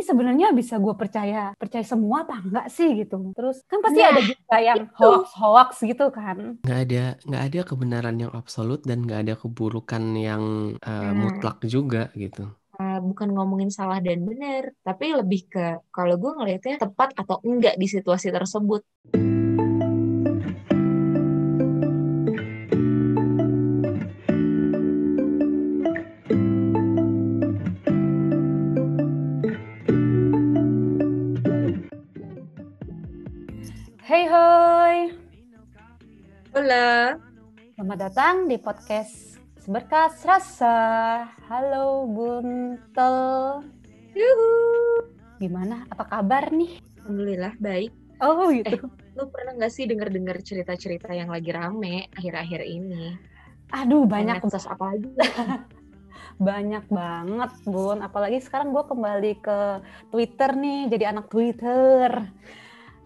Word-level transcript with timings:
ini 0.00 0.08
sebenarnya 0.08 0.56
bisa 0.56 0.80
gue 0.80 0.96
percaya 0.96 1.52
percaya 1.60 1.84
semua 1.84 2.24
apa 2.24 2.40
enggak 2.40 2.72
sih 2.72 3.04
gitu 3.04 3.36
terus 3.36 3.60
kan 3.68 3.84
pasti 3.84 4.00
Nah, 4.00 4.16
ada 4.16 4.22
juga 4.24 4.56
yang 4.64 4.88
itu. 4.88 4.96
hoax 4.96 5.24
hoax 5.36 5.70
gitu 5.84 6.08
kan 6.08 6.56
nggak 6.64 6.80
ada 6.88 7.04
nggak 7.28 7.42
ada 7.52 7.60
kebenaran 7.68 8.16
yang 8.16 8.32
absolut 8.32 8.80
dan 8.80 9.04
nggak 9.04 9.20
ada 9.28 9.34
keburukan 9.36 10.16
yang 10.16 10.42
uh, 10.80 10.88
Nah. 10.88 11.12
mutlak 11.12 11.60
juga 11.68 12.08
gitu 12.16 12.48
Uh, 12.80 12.96
bukan 12.96 13.28
ngomongin 13.36 13.68
salah 13.68 14.00
dan 14.00 14.24
benar, 14.24 14.72
tapi 14.80 15.12
lebih 15.12 15.52
ke 15.52 15.84
kalau 15.92 16.16
gue 16.16 16.32
ngelihatnya 16.32 16.80
tepat 16.80 17.12
atau 17.12 17.36
enggak 17.44 17.76
di 17.76 17.84
situasi 17.84 18.32
tersebut. 18.32 18.80
Hola. 36.70 37.18
selamat 37.74 37.98
datang 37.98 38.46
di 38.46 38.54
podcast 38.54 39.42
seberkas 39.58 40.22
rasa 40.22 40.78
halo 41.50 42.06
buntel 42.06 43.18
Yuhu. 44.14 44.54
gimana 45.42 45.82
apa 45.90 46.06
kabar 46.06 46.54
nih 46.54 46.78
Alhamdulillah 47.02 47.58
baik. 47.58 47.90
oh 48.22 48.54
gitu 48.54 48.86
Lu 49.18 49.26
pernah 49.34 49.58
nggak 49.58 49.72
sih 49.74 49.90
denger-dengar 49.90 50.38
cerita-cerita 50.46 51.10
yang 51.10 51.34
lagi 51.34 51.50
rame 51.50 52.06
akhir-akhir 52.14 52.62
ini? 52.62 53.18
aduh 53.74 54.06
banyak 54.06 54.38
Medsos 54.38 54.70
apa 54.70 54.94
aja? 54.94 55.10
banyak 56.38 56.86
banget 56.86 57.50
bun 57.66 57.98
apalagi 57.98 58.38
sekarang 58.38 58.70
gue 58.70 58.86
kembali 58.86 59.42
ke 59.42 59.58
Twitter 60.14 60.54
nih 60.54 60.86
jadi 60.86 61.18
anak 61.18 61.34
Twitter 61.34 62.30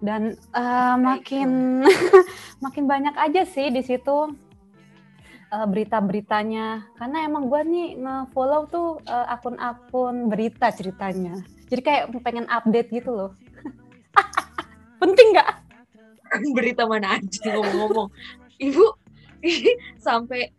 dan 0.05 0.37
eh, 0.37 0.97
makin 1.01 1.81
makin 2.65 2.85
banyak 2.85 3.17
aja 3.17 3.49
sih 3.49 3.73
di 3.73 3.81
situ 3.81 4.37
eh, 5.49 5.67
berita-beritanya 5.67 6.93
karena 7.01 7.19
emang 7.25 7.49
gue 7.49 7.61
nih 7.65 7.89
nge-follow 7.99 8.69
tuh 8.69 8.89
eh, 9.09 9.27
akun-akun 9.33 10.29
berita 10.29 10.69
ceritanya 10.77 11.41
jadi 11.73 11.81
kayak 11.81 12.05
pengen 12.21 12.45
update 12.53 12.93
gitu 12.93 13.11
loh 13.11 13.31
penting 15.03 15.33
nggak 15.33 15.65
berita 16.57 16.83
mana 16.87 17.19
aja 17.19 17.55
ngomong-ngomong. 17.55 18.09
Ibu 18.59 18.87
sampai 20.01 20.51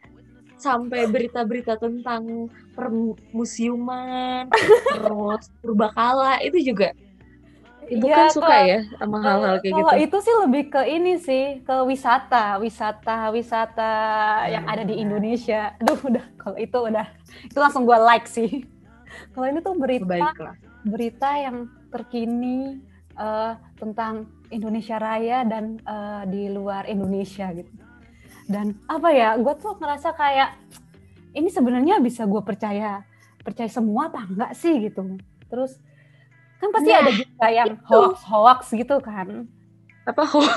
sampai 0.56 1.06
berita-berita 1.12 1.78
tentang 1.78 2.50
permusiuman, 2.74 4.50
terus 4.94 5.52
purbakala 5.62 6.42
itu 6.42 6.74
juga. 6.74 6.96
Ibu 7.86 8.06
Iya, 8.06 8.16
kan 8.16 8.28
suka 8.30 8.48
kalau- 8.48 8.66
ya 8.66 8.80
sama 8.96 9.18
hal-hal 9.20 9.56
kayak 9.60 9.74
Kalau 9.74 9.92
gitu. 9.92 10.04
itu 10.04 10.18
sih 10.20 10.36
lebih 10.42 10.64
ke 10.68 10.82
ini 10.86 11.14
sih, 11.18 11.44
ke 11.62 11.76
wisata, 11.84 12.46
wisata, 12.58 13.18
wisata 13.30 13.92
yang 14.48 14.66
ada 14.66 14.82
di 14.82 14.94
Hmm. 14.94 15.04
Indonesia. 15.06 15.62
Aduh, 15.78 16.00
udah 16.04 16.26
kalau 16.36 16.58
itu 16.58 16.78
udah 16.80 17.08
itu 17.44 17.58
langsung 17.58 17.84
gue 17.84 17.98
like 18.00 18.26
sih. 18.26 18.66
Kalau 19.32 19.46
ini 19.46 19.60
tuh 19.60 19.76
berita 19.76 20.06
Baiklah. 20.08 20.56
berita 20.84 21.30
yang 21.36 21.58
terkini 21.88 22.82
eh, 23.14 23.52
tentang 23.76 24.28
Indonesia 24.50 24.98
Raya 24.98 25.44
dan 25.44 25.80
eh, 25.80 26.24
di 26.26 26.44
luar 26.48 26.84
Indonesia 26.86 27.48
gitu. 27.50 27.72
Dan 28.46 28.76
apa 28.86 29.10
ya, 29.10 29.34
gue 29.36 29.54
tuh 29.56 29.74
ngerasa 29.74 30.12
kayak 30.12 30.52
ini 31.32 31.48
sebenarnya 31.48 31.98
bisa 31.98 32.24
gue 32.24 32.42
percaya 32.42 33.08
percaya 33.40 33.68
semua 33.68 34.10
apa 34.10 34.26
enggak 34.26 34.52
sih 34.54 34.84
gitu. 34.84 35.16
Terus 35.46 35.80
kan 36.66 36.70
pasti 36.74 36.90
Nah, 36.90 37.00
ada 37.06 37.12
juga 37.14 37.48
yang 37.54 37.70
itu. 37.78 37.86
hoax 37.86 38.16
hoax 38.26 38.60
gitu 38.74 38.96
kan. 39.00 39.46
Apa 40.10 40.24
ho? 40.26 40.42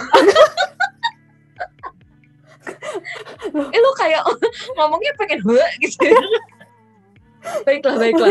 eh 3.48 3.80
lu 3.80 3.90
kayak 3.96 4.22
ngomongnya 4.76 5.12
pengen 5.16 5.40
gue 5.40 5.66
gitu. 5.84 6.04
baiklah, 7.66 7.96
baiklah. 7.96 8.28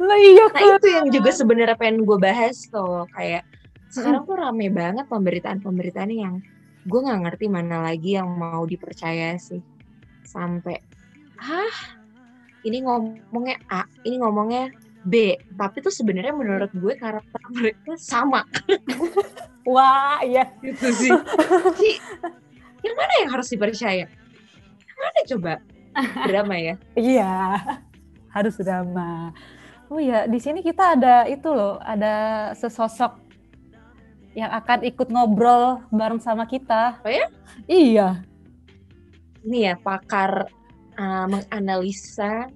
Lah 0.00 0.18
iya 0.18 0.46
Nah 0.48 0.52
kan. 0.52 0.76
itu 0.80 0.88
yang 0.88 1.06
juga 1.12 1.30
sebenarnya 1.34 1.76
pengen 1.76 2.04
gue 2.04 2.18
bahas 2.18 2.56
tuh 2.68 3.04
kayak 3.12 3.44
sekarang 3.88 4.24
tuh 4.24 4.36
rame 4.36 4.68
banget 4.68 5.08
pemberitaan-pemberitaan 5.08 6.12
yang 6.12 6.34
gue 6.84 7.00
nggak 7.00 7.20
ngerti 7.24 7.46
mana 7.48 7.84
lagi 7.84 8.16
yang 8.16 8.28
mau 8.28 8.64
dipercaya 8.64 9.36
sih 9.36 9.60
sampai 10.24 10.76
ah 11.40 11.76
ini 12.64 12.84
ngomongnya 12.84 13.56
A 13.68 13.84
ini 14.04 14.20
ngomongnya 14.20 14.68
B 15.06 15.38
tapi 15.54 15.82
tuh 15.84 15.94
sebenarnya 15.94 16.34
menurut 16.34 16.70
gue 16.74 16.94
karakter 16.98 17.40
mereka 17.54 17.94
sama 17.98 18.42
Wah, 19.68 20.24
iya. 20.24 20.48
gitu 20.64 20.88
sih 20.96 21.12
Jadi, 21.12 21.90
yang 22.80 22.96
mana 22.96 23.12
yang 23.20 23.30
harus 23.36 23.48
dipercaya 23.52 24.06
yang 24.80 24.98
mana 24.98 25.18
coba 25.28 25.52
drama 26.26 26.54
ya 26.56 26.74
Iya. 26.94 27.34
Harus 28.28 28.60
drama. 28.60 29.32
Oh 29.88 29.96
iya, 29.96 30.28
di 30.28 30.36
sini 30.36 30.60
kita 30.60 30.94
ada 30.94 31.24
itu 31.24 31.48
loh, 31.48 31.80
ada 31.80 32.52
sesosok 32.54 33.16
yang 34.36 34.52
akan 34.52 34.84
ikut 34.84 35.08
ngobrol 35.08 35.80
bareng 35.88 36.20
sama 36.20 36.44
kita. 36.44 37.00
Oh 37.02 37.10
ya? 37.10 37.26
Iya. 37.66 38.08
ini 39.48 39.64
ya 39.64 39.80
pakar 39.80 40.44
uh, 41.00 41.26
menganalisa 41.26 42.52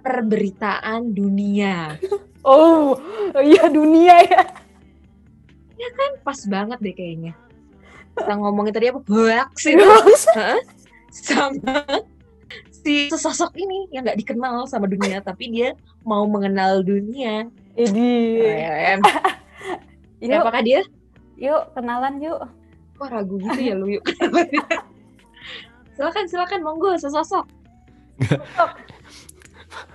perberitaan 0.00 1.12
dunia. 1.14 1.98
Oh, 2.44 3.00
iya 3.40 3.72
dunia 3.72 4.20
ya. 4.20 4.44
kan? 5.96 6.10
Pas 6.20 6.36
banget 6.44 6.76
deh 6.76 6.92
kayaknya. 6.92 7.32
Kita 8.12 8.36
ngomongin 8.36 8.76
tadi 8.76 8.92
apa? 8.92 9.00
Itu. 9.00 9.80
Hah? 10.36 10.60
sama 11.24 12.04
si 12.68 13.08
sesosok 13.08 13.56
ini 13.56 13.88
yang 13.96 14.04
nggak 14.04 14.20
dikenal 14.20 14.68
sama 14.68 14.84
dunia 14.84 15.24
tapi 15.24 15.56
dia 15.56 15.72
mau 16.04 16.28
mengenal 16.28 16.84
dunia. 16.84 17.48
Ini. 17.80 18.12
ya, 18.44 19.00
Yuk, 20.36 20.44
apakah 20.44 20.60
dia? 20.60 20.84
Yuk 21.40 21.72
kenalan 21.72 22.20
yuk. 22.20 22.44
kok 23.00 23.08
ragu 23.08 23.40
gitu 23.40 23.56
ya 23.56 23.72
lu? 23.72 23.88
Yuk. 23.88 24.04
Silakan 25.96 26.28
silakan. 26.28 26.60
Monggo 26.60 26.92
sesosok 27.00 27.48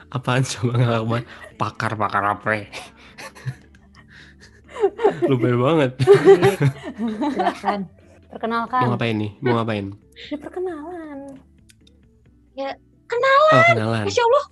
apaan 0.09 0.44
coba 0.44 0.73
ngelakuin 0.75 1.25
pakar-pakar 1.56 2.23
apa 2.29 2.50
ya? 2.56 2.66
lupa 5.25 5.47
banget 5.51 5.91
silakan 6.00 7.79
mau 7.81 8.29
Perkenalkan. 8.29 8.81
ngapain 8.88 9.16
nih 9.18 9.31
mau 9.39 9.53
ngapain 9.56 9.85
Ini 9.89 10.38
perkenalan. 10.38 11.19
oh 13.50 13.63
kenalan 13.66 14.06
masya 14.06 14.23
allah 14.23 14.45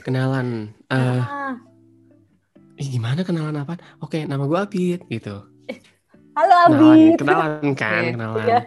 kenalan 0.00 0.46
eh 0.88 1.20
Ah. 1.20 1.54
ih, 2.74 2.88
gimana 2.88 3.20
kenalan 3.20 3.54
apa 3.54 3.76
oke 4.00 4.18
nama 4.22 4.42
gue 4.42 4.58
Abid 4.58 5.00
gitu 5.06 5.44
Halo 6.32 6.56
kenalan 6.66 6.96
Abid. 6.96 7.16
kenalan 7.16 7.50
kan 7.74 8.00
Iya. 8.00 8.10
kenalan 8.10 8.42
Iya. 8.42 8.60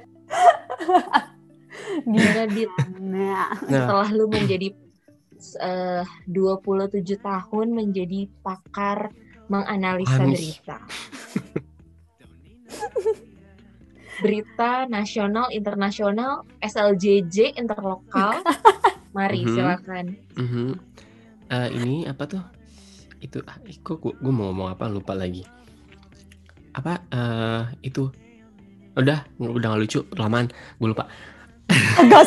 gimana 2.04 2.42
dit 2.48 2.72
Nah, 3.04 3.46
nah 3.64 3.82
setelah 3.82 4.10
lu 4.12 4.26
menjadi 4.28 4.68
eh 5.58 6.04
27 6.26 7.00
tahun 7.20 7.68
menjadi 7.72 8.28
pakar 8.42 9.12
menganalisa 9.48 10.24
nih? 10.24 10.34
berita. 10.34 10.78
berita 14.14 14.86
nasional, 14.86 15.50
internasional, 15.50 16.46
SLJJ, 16.62 17.58
interlokal. 17.58 18.40
Mari 19.18 19.46
Mhm. 19.46 19.52
silakan. 19.52 20.06
mhm. 20.36 20.68
Eh, 21.48 21.70
ini 21.76 22.08
apa 22.08 22.26
tuh 22.26 22.42
itu 23.22 23.38
ah, 23.46 23.56
ih, 23.64 23.78
kok 23.80 24.02
gue, 24.02 24.10
gue 24.10 24.34
mau 24.34 24.50
ngomong 24.50 24.74
apa 24.74 24.90
lupa 24.90 25.14
lagi 25.14 25.46
apa 26.74 26.98
eh 27.14 27.64
itu 27.86 28.10
udah 28.98 29.22
udah 29.38 29.70
gak 29.70 29.80
lucu 29.80 30.02
lamaan 30.18 30.50
gue 30.50 30.88
lupa. 30.90 31.06
Kok 32.10 32.26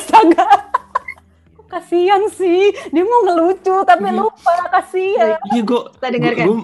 Kasian 1.67 2.23
sih, 2.31 2.63
dia 2.89 3.03
mau 3.03 3.21
ngelucu 3.23 3.75
tapi 3.83 4.07
Iya. 4.07 4.17
lupa. 4.17 4.55
Kasian. 4.71 5.35
iya 5.49 5.61
gue 5.61 5.81
Kita 5.93 6.09
dengarkan. 6.09 6.47
gue 6.47 6.57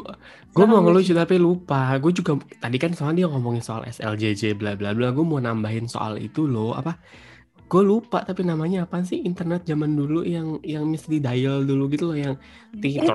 gue 0.53 0.65
mau 0.65 0.81
ngelucu 0.81 1.13
tapi 1.13 1.37
lupa. 1.37 1.97
Gue 1.97 2.13
juga 2.13 2.33
tadi 2.57 2.77
kan 2.77 2.91
soalnya 2.91 3.17
dia 3.19 3.29
ngomongin 3.29 3.61
soal 3.61 3.83
SLJJ 3.83 4.55
bla 4.55 4.73
bla 4.73 4.93
bla. 4.93 5.11
Gue 5.11 5.23
mau 5.23 5.39
nambahin 5.39 5.87
soal 5.87 6.17
itu 6.17 6.45
loh. 6.45 6.73
Apa? 6.73 7.03
Gue 7.65 7.81
lupa 7.83 8.21
tapi 8.21 8.43
namanya 8.43 8.85
apa 8.85 9.01
sih? 9.01 9.21
Internet 9.21 9.65
zaman 9.65 9.91
dulu 9.91 10.23
yang 10.23 10.61
yang 10.61 10.85
mesti 10.85 11.17
dial 11.17 11.63
dulu 11.63 11.89
gitu 11.89 12.05
loh 12.07 12.19
yang 12.19 12.37
ting 12.77 13.01
Itu- 13.01 13.09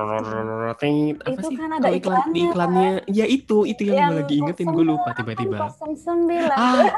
ting 0.76 0.98
apa 1.16 1.30
itu 1.32 1.46
sih? 1.46 1.56
kan 1.56 1.70
ada 1.74 1.90
iklan 1.90 2.26
di 2.28 2.42
iklannya. 2.44 2.90
Ya 3.08 3.24
itu 3.24 3.64
itu 3.64 3.86
yang, 3.86 4.12
gue 4.12 4.18
lagi 4.20 4.36
ingetin. 4.36 4.68
Gue 4.68 4.82
lupa 4.84 5.14
tiba-tiba. 5.14 5.70
09. 5.78 6.50
ah 6.50 6.90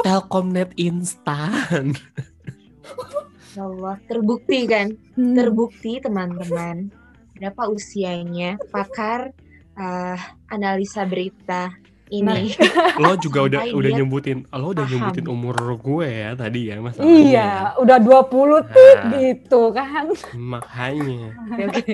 Telkomnet 0.00 0.72
instan 0.76 1.92
Ya 3.56 3.64
Allah, 3.64 3.96
terbukti 4.04 4.68
kan? 4.68 4.92
Hmm. 5.16 5.32
Terbukti 5.32 5.96
teman-teman 5.96 6.92
berapa 7.36 7.68
usianya 7.68 8.60
pakar 8.68 9.32
uh, 9.74 10.16
analisa 10.48 11.08
berita 11.08 11.72
ini. 12.08 12.52
lo 13.02 13.16
juga 13.16 13.48
udah 13.48 13.60
Sampai 13.64 13.76
udah 13.76 13.90
nyebutin, 13.92 14.38
lo 14.52 14.66
udah 14.70 14.84
paham. 14.84 14.92
nyebutin 14.92 15.26
umur 15.26 15.56
gue 15.74 16.04
ya 16.06 16.30
tadi 16.36 16.60
ya 16.68 16.76
masalahnya. 16.78 17.16
Iya, 17.16 17.50
udah 17.80 17.96
20 17.96 18.72
tit 18.72 18.98
Nah. 19.00 19.10
gitu 19.16 19.62
kan. 19.72 20.04
Makanya. 20.36 21.32
Oke. 21.56 21.92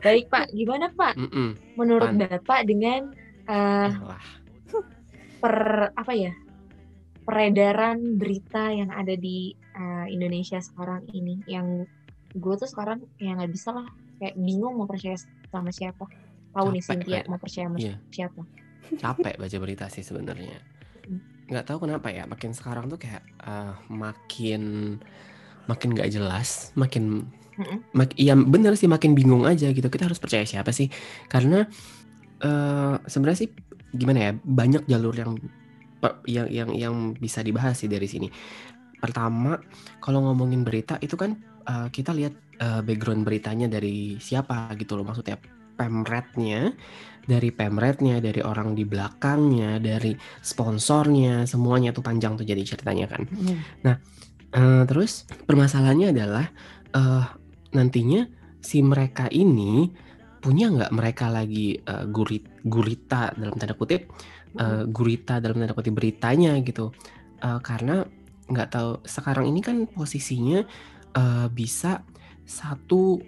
Baik 0.00 0.24
Pak, 0.28 0.48
gimana 0.50 0.88
Pak? 0.90 1.14
Mm-mm. 1.16 1.48
Menurut 1.76 2.08
Pan. 2.08 2.20
Bapak 2.20 2.60
dengan 2.64 3.12
uh, 3.46 3.88
Alah. 3.92 4.24
per 5.40 5.56
apa 5.92 6.12
ya 6.16 6.32
peredaran 7.24 7.98
berita 8.14 8.68
yang 8.68 8.88
ada 8.88 9.12
di 9.12 9.50
uh, 9.72 10.06
Indonesia 10.06 10.60
sekarang 10.60 11.08
ini, 11.10 11.40
yang 11.44 11.88
gue 12.30 12.54
tuh 12.54 12.66
sekarang 12.66 13.02
ya 13.16 13.32
nggak 13.32 13.50
bisa 13.50 13.72
lah, 13.72 13.88
kayak 14.16 14.36
bingung 14.36 14.76
mau 14.76 14.84
percaya 14.84 15.16
sama 15.48 15.70
siapa. 15.70 16.04
Tahu 16.52 16.66
nih 16.70 16.82
Cynthia 16.82 17.14
kayak- 17.18 17.28
mau 17.28 17.36
percaya 17.36 17.66
sama 17.66 17.78
Iya. 17.78 17.96
siapa? 18.08 18.42
capek 18.84 19.40
baca 19.40 19.56
berita 19.58 19.88
sih 19.88 20.04
sebenarnya 20.04 20.60
Hmm. 21.02 21.16
nggak 21.48 21.64
tahu 21.64 21.88
kenapa 21.88 22.12
ya 22.12 22.28
makin 22.28 22.52
sekarang 22.52 22.84
tuh 22.86 23.00
kayak 23.00 23.24
eh, 23.40 23.72
makin 23.88 24.62
makin 25.64 25.88
nggak 25.90 26.12
jelas 26.12 26.68
makin 26.74 27.24
Mm-mm. 27.56 27.80
mak 27.96 28.12
iya 28.14 28.36
bener 28.36 28.76
sih 28.76 28.84
makin 28.84 29.16
bingung 29.16 29.48
aja 29.48 29.72
gitu 29.72 29.88
kita 29.88 30.04
harus 30.04 30.20
percaya 30.20 30.44
siapa 30.44 30.68
sih 30.68 30.92
karena 31.26 31.64
eh 32.40 32.94
sebenarnya 33.02 33.40
sih 33.40 33.50
gimana 33.90 34.18
ya 34.20 34.32
banyak 34.36 34.84
jalur 34.84 35.16
yang 35.16 35.32
yang 36.28 36.48
yang 36.48 36.70
yang 36.74 36.94
bisa 37.16 37.40
dibahas 37.40 37.80
sih 37.80 37.90
dari 37.90 38.08
sini. 38.08 38.28
Pertama 38.98 39.60
kalau 40.00 40.24
ngomongin 40.30 40.64
berita 40.64 40.96
itu 41.00 41.14
kan 41.16 41.36
eh, 41.68 41.88
kita 41.92 42.12
lihat 42.16 42.34
eh, 42.60 42.80
background 42.80 43.22
beritanya 43.26 43.66
dari 43.68 44.16
siapa 44.20 44.72
gitu 44.80 44.96
loh. 44.96 45.04
Maksudnya 45.04 45.36
pemretnya 45.74 46.70
dari 47.24 47.50
pemretnya 47.50 48.22
dari 48.22 48.44
orang 48.44 48.78
di 48.78 48.86
belakangnya 48.86 49.82
dari 49.82 50.14
sponsornya 50.44 51.48
semuanya 51.50 51.90
tuh 51.90 52.04
panjang 52.04 52.38
tuh 52.38 52.46
jadi 52.46 52.62
ceritanya 52.62 53.06
kan. 53.10 53.22
Eh, 54.54 54.82
terus 54.86 55.26
permasalahannya 55.50 56.14
adalah 56.14 56.46
eh 56.94 57.26
nantinya 57.74 58.22
si 58.62 58.86
mereka 58.86 59.26
ini 59.34 59.90
punya 60.38 60.70
nggak 60.70 60.94
mereka 60.94 61.26
lagi 61.26 61.74
eh, 61.74 62.04
gurit 62.06 62.62
gurita 62.62 63.34
dalam 63.34 63.58
tanda 63.58 63.74
kutip 63.74 64.14
eh, 64.58 64.84
gurita 64.88 65.38
dalam 65.42 65.58
tanda 65.58 65.74
kutip 65.74 65.94
beritanya 65.94 66.58
gitu. 66.62 66.94
Eh, 67.42 67.60
karena 67.60 68.06
nggak 68.44 68.68
tahu 68.70 68.90
sekarang 69.08 69.48
ini 69.48 69.60
kan 69.64 69.88
posisinya 69.88 70.64
eh, 71.16 71.46
bisa 71.48 72.04
satu 72.44 73.18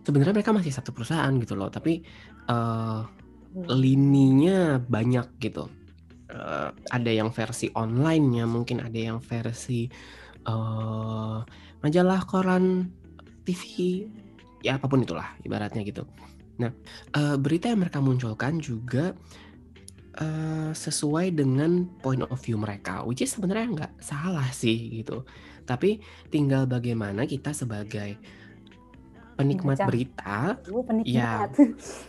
sebenarnya 0.00 0.32
mereka 0.32 0.56
masih 0.56 0.72
satu 0.72 0.96
perusahaan 0.96 1.32
gitu 1.38 1.54
loh 1.54 1.68
tapi 1.68 2.00
eh, 2.48 3.00
lininya 3.54 4.78
banyak 4.78 5.26
gitu. 5.42 5.68
Eh, 6.30 6.68
ada 6.70 7.10
yang 7.10 7.34
versi 7.34 7.68
online-nya 7.74 8.46
mungkin 8.46 8.78
ada 8.82 8.98
yang 8.98 9.18
versi 9.18 9.90
eh 10.40 11.38
majalah 11.84 12.20
koran 12.24 12.88
TV 13.44 14.04
ya 14.64 14.76
apa 14.80 14.88
pun 14.88 15.04
itulah 15.04 15.36
ibaratnya 15.44 15.82
gitu. 15.84 16.06
Nah 16.62 16.70
eh, 17.16 17.36
berita 17.36 17.68
yang 17.68 17.82
mereka 17.84 18.00
munculkan 18.00 18.56
juga 18.62 19.12
eh, 20.20 20.70
sesuai 20.72 21.32
dengan 21.34 21.88
point 22.04 22.22
of 22.28 22.38
view 22.44 22.60
mereka 22.60 23.02
which 23.08 23.24
is 23.24 23.32
sebenarnya 23.32 23.66
nggak 23.72 23.92
salah 24.04 24.46
sih 24.52 25.02
gitu 25.02 25.24
tapi 25.64 26.02
tinggal 26.28 26.68
bagaimana 26.68 27.24
kita 27.24 27.56
sebagai 27.56 28.20
penikmat 29.40 29.78
Baca. 29.80 29.86
berita 29.88 30.38
Gue 30.68 30.84
penikmat. 30.84 31.48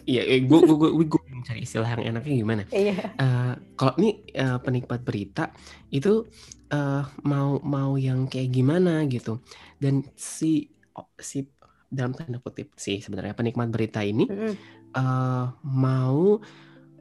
Iya, 0.04 0.22
gue 0.44 0.60
gue 0.68 0.76
gue 0.76 1.06
gue 1.08 1.22
mencari 1.32 1.64
istilah 1.64 1.88
yang 1.96 2.04
enaknya 2.12 2.36
gimana. 2.44 2.64
Iya. 2.68 3.16
Eh, 3.16 3.54
kalau 3.80 3.94
ini 4.04 4.20
eh, 4.36 4.60
penikmat 4.60 5.00
berita 5.08 5.56
itu 5.88 6.28
eh, 6.68 7.04
mau 7.24 7.64
mau 7.64 7.96
yang 7.96 8.28
kayak 8.28 8.52
gimana 8.52 9.08
gitu. 9.08 9.40
Dan 9.80 10.04
si 10.20 10.68
oh, 11.00 11.08
si 11.16 11.48
dalam 11.88 12.12
tanda 12.12 12.40
kutip 12.44 12.76
sih 12.76 13.00
sebenarnya 13.00 13.36
penikmat 13.36 13.68
berita 13.72 14.04
ini 14.04 14.28
Mm-mm. 14.28 14.54
eh, 14.96 15.46
mau 15.64 16.40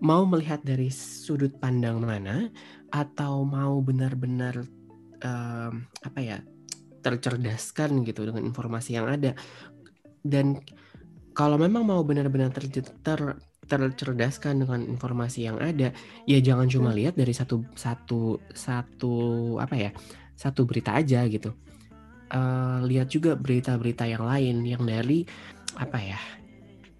mau 0.00 0.25
melihat 0.25 0.61
dari 0.64 0.88
sudut 0.88 1.52
pandang 1.61 2.00
mana 2.00 2.49
atau 2.91 3.44
mau 3.44 3.79
benar-benar 3.85 4.64
em, 5.20 5.87
apa 6.05 6.20
ya 6.20 6.38
tercerdaskan 7.00 8.05
gitu 8.05 8.29
dengan 8.29 8.44
informasi 8.44 8.97
yang 8.97 9.08
ada. 9.08 9.32
Dan 10.20 10.61
kalau 11.32 11.56
memang 11.56 11.87
mau 11.88 12.05
benar-benar 12.05 12.52
ter- 12.52 12.93
ter- 13.05 13.41
tercerdaskan 13.70 14.67
dengan 14.67 14.82
informasi 14.82 15.47
yang 15.47 15.62
ada 15.62 15.94
ya 16.26 16.38
jangan 16.43 16.67
cuma 16.67 16.91
lihat 16.91 17.14
dari 17.14 17.31
satu 17.31 17.62
satu 17.79 18.43
satu 18.50 19.14
apa 19.62 19.79
ya 19.79 19.91
satu 20.35 20.67
berita 20.67 20.99
aja 20.99 21.23
gitu. 21.31 21.55
Eh, 22.31 22.79
lihat 22.87 23.11
juga 23.11 23.35
berita-berita 23.35 24.06
yang 24.06 24.23
lain 24.26 24.62
yang 24.67 24.82
dari 24.87 25.26
apa 25.79 25.99
ya 25.99 26.19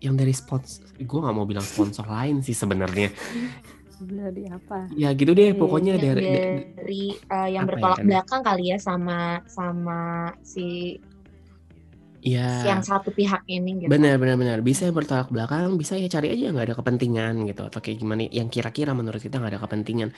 yang 0.00 0.17
dari 0.17 0.32
sponsor 0.32 0.85
gue 0.97 1.19
nggak 1.20 1.37
mau 1.37 1.44
bilang 1.44 1.64
sponsor 1.64 2.08
lain 2.08 2.41
sih 2.41 2.56
sebenarnya 2.56 3.12
Dari 4.00 4.49
apa? 4.49 4.88
ya 4.97 5.12
gitu 5.12 5.37
deh 5.37 5.52
Iya, 5.52 5.61
pokoknya 5.61 6.00
Yang 6.00 6.05
dari, 6.08 6.25
dari 6.73 7.05
uh, 7.29 7.49
yang 7.52 7.64
ya, 7.64 7.69
bertolak 7.69 7.99
kan? 8.00 8.06
belakang 8.08 8.41
kali 8.41 8.64
ya 8.73 8.79
sama 8.81 9.44
sama 9.44 10.00
si 10.41 10.97
ya 12.25 12.64
yang 12.64 12.81
satu 12.81 13.12
pihak 13.12 13.44
ini 13.49 13.85
gitu. 13.85 13.93
benar 13.93 14.17
benar 14.17 14.37
benar 14.41 14.58
bisa 14.64 14.88
yang 14.88 14.97
bertolak 14.97 15.29
belakang 15.29 15.76
bisa 15.76 16.00
ya 16.00 16.08
cari 16.08 16.32
aja 16.32 16.49
yang 16.49 16.56
nggak 16.56 16.73
ada 16.73 16.76
kepentingan 16.81 17.44
gitu 17.49 17.62
atau 17.69 17.81
kayak 17.81 18.00
gimana 18.00 18.25
yang 18.29 18.49
kira-kira 18.49 18.93
menurut 18.97 19.20
kita 19.20 19.37
nggak 19.37 19.56
ada 19.56 19.62
kepentingan 19.69 20.12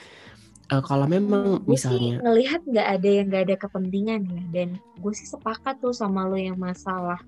Eh, 0.71 0.79
kalau 0.79 1.05
memang 1.11 1.59
gue 1.67 1.75
sih 1.75 1.91
misalnya 1.91 2.23
ngelihat 2.23 2.61
nggak 2.63 2.87
ada 2.87 3.09
yang 3.11 3.25
nggak 3.27 3.43
ada 3.51 3.55
kepentingan 3.59 4.21
ya 4.31 4.43
dan 4.55 4.69
gue 4.95 5.13
sih 5.13 5.27
sepakat 5.27 5.83
tuh 5.83 5.91
sama 5.91 6.23
lo 6.23 6.39
yang 6.39 6.55
masalah 6.55 7.19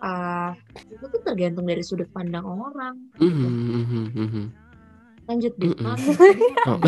uh, 0.00 0.50
itu 0.88 1.04
tuh 1.04 1.20
tergantung 1.22 1.64
dari 1.64 1.82
sudut 1.82 2.08
pandang 2.10 2.44
orang. 2.44 2.96
Mhm, 3.18 3.50
mhm, 3.82 4.04
mhm. 4.14 4.44
Lanjut 5.28 5.52
deh. 5.56 5.68
Mm-mm. 5.70 5.84
Maaf. 5.84 6.00
Oh. 6.66 6.78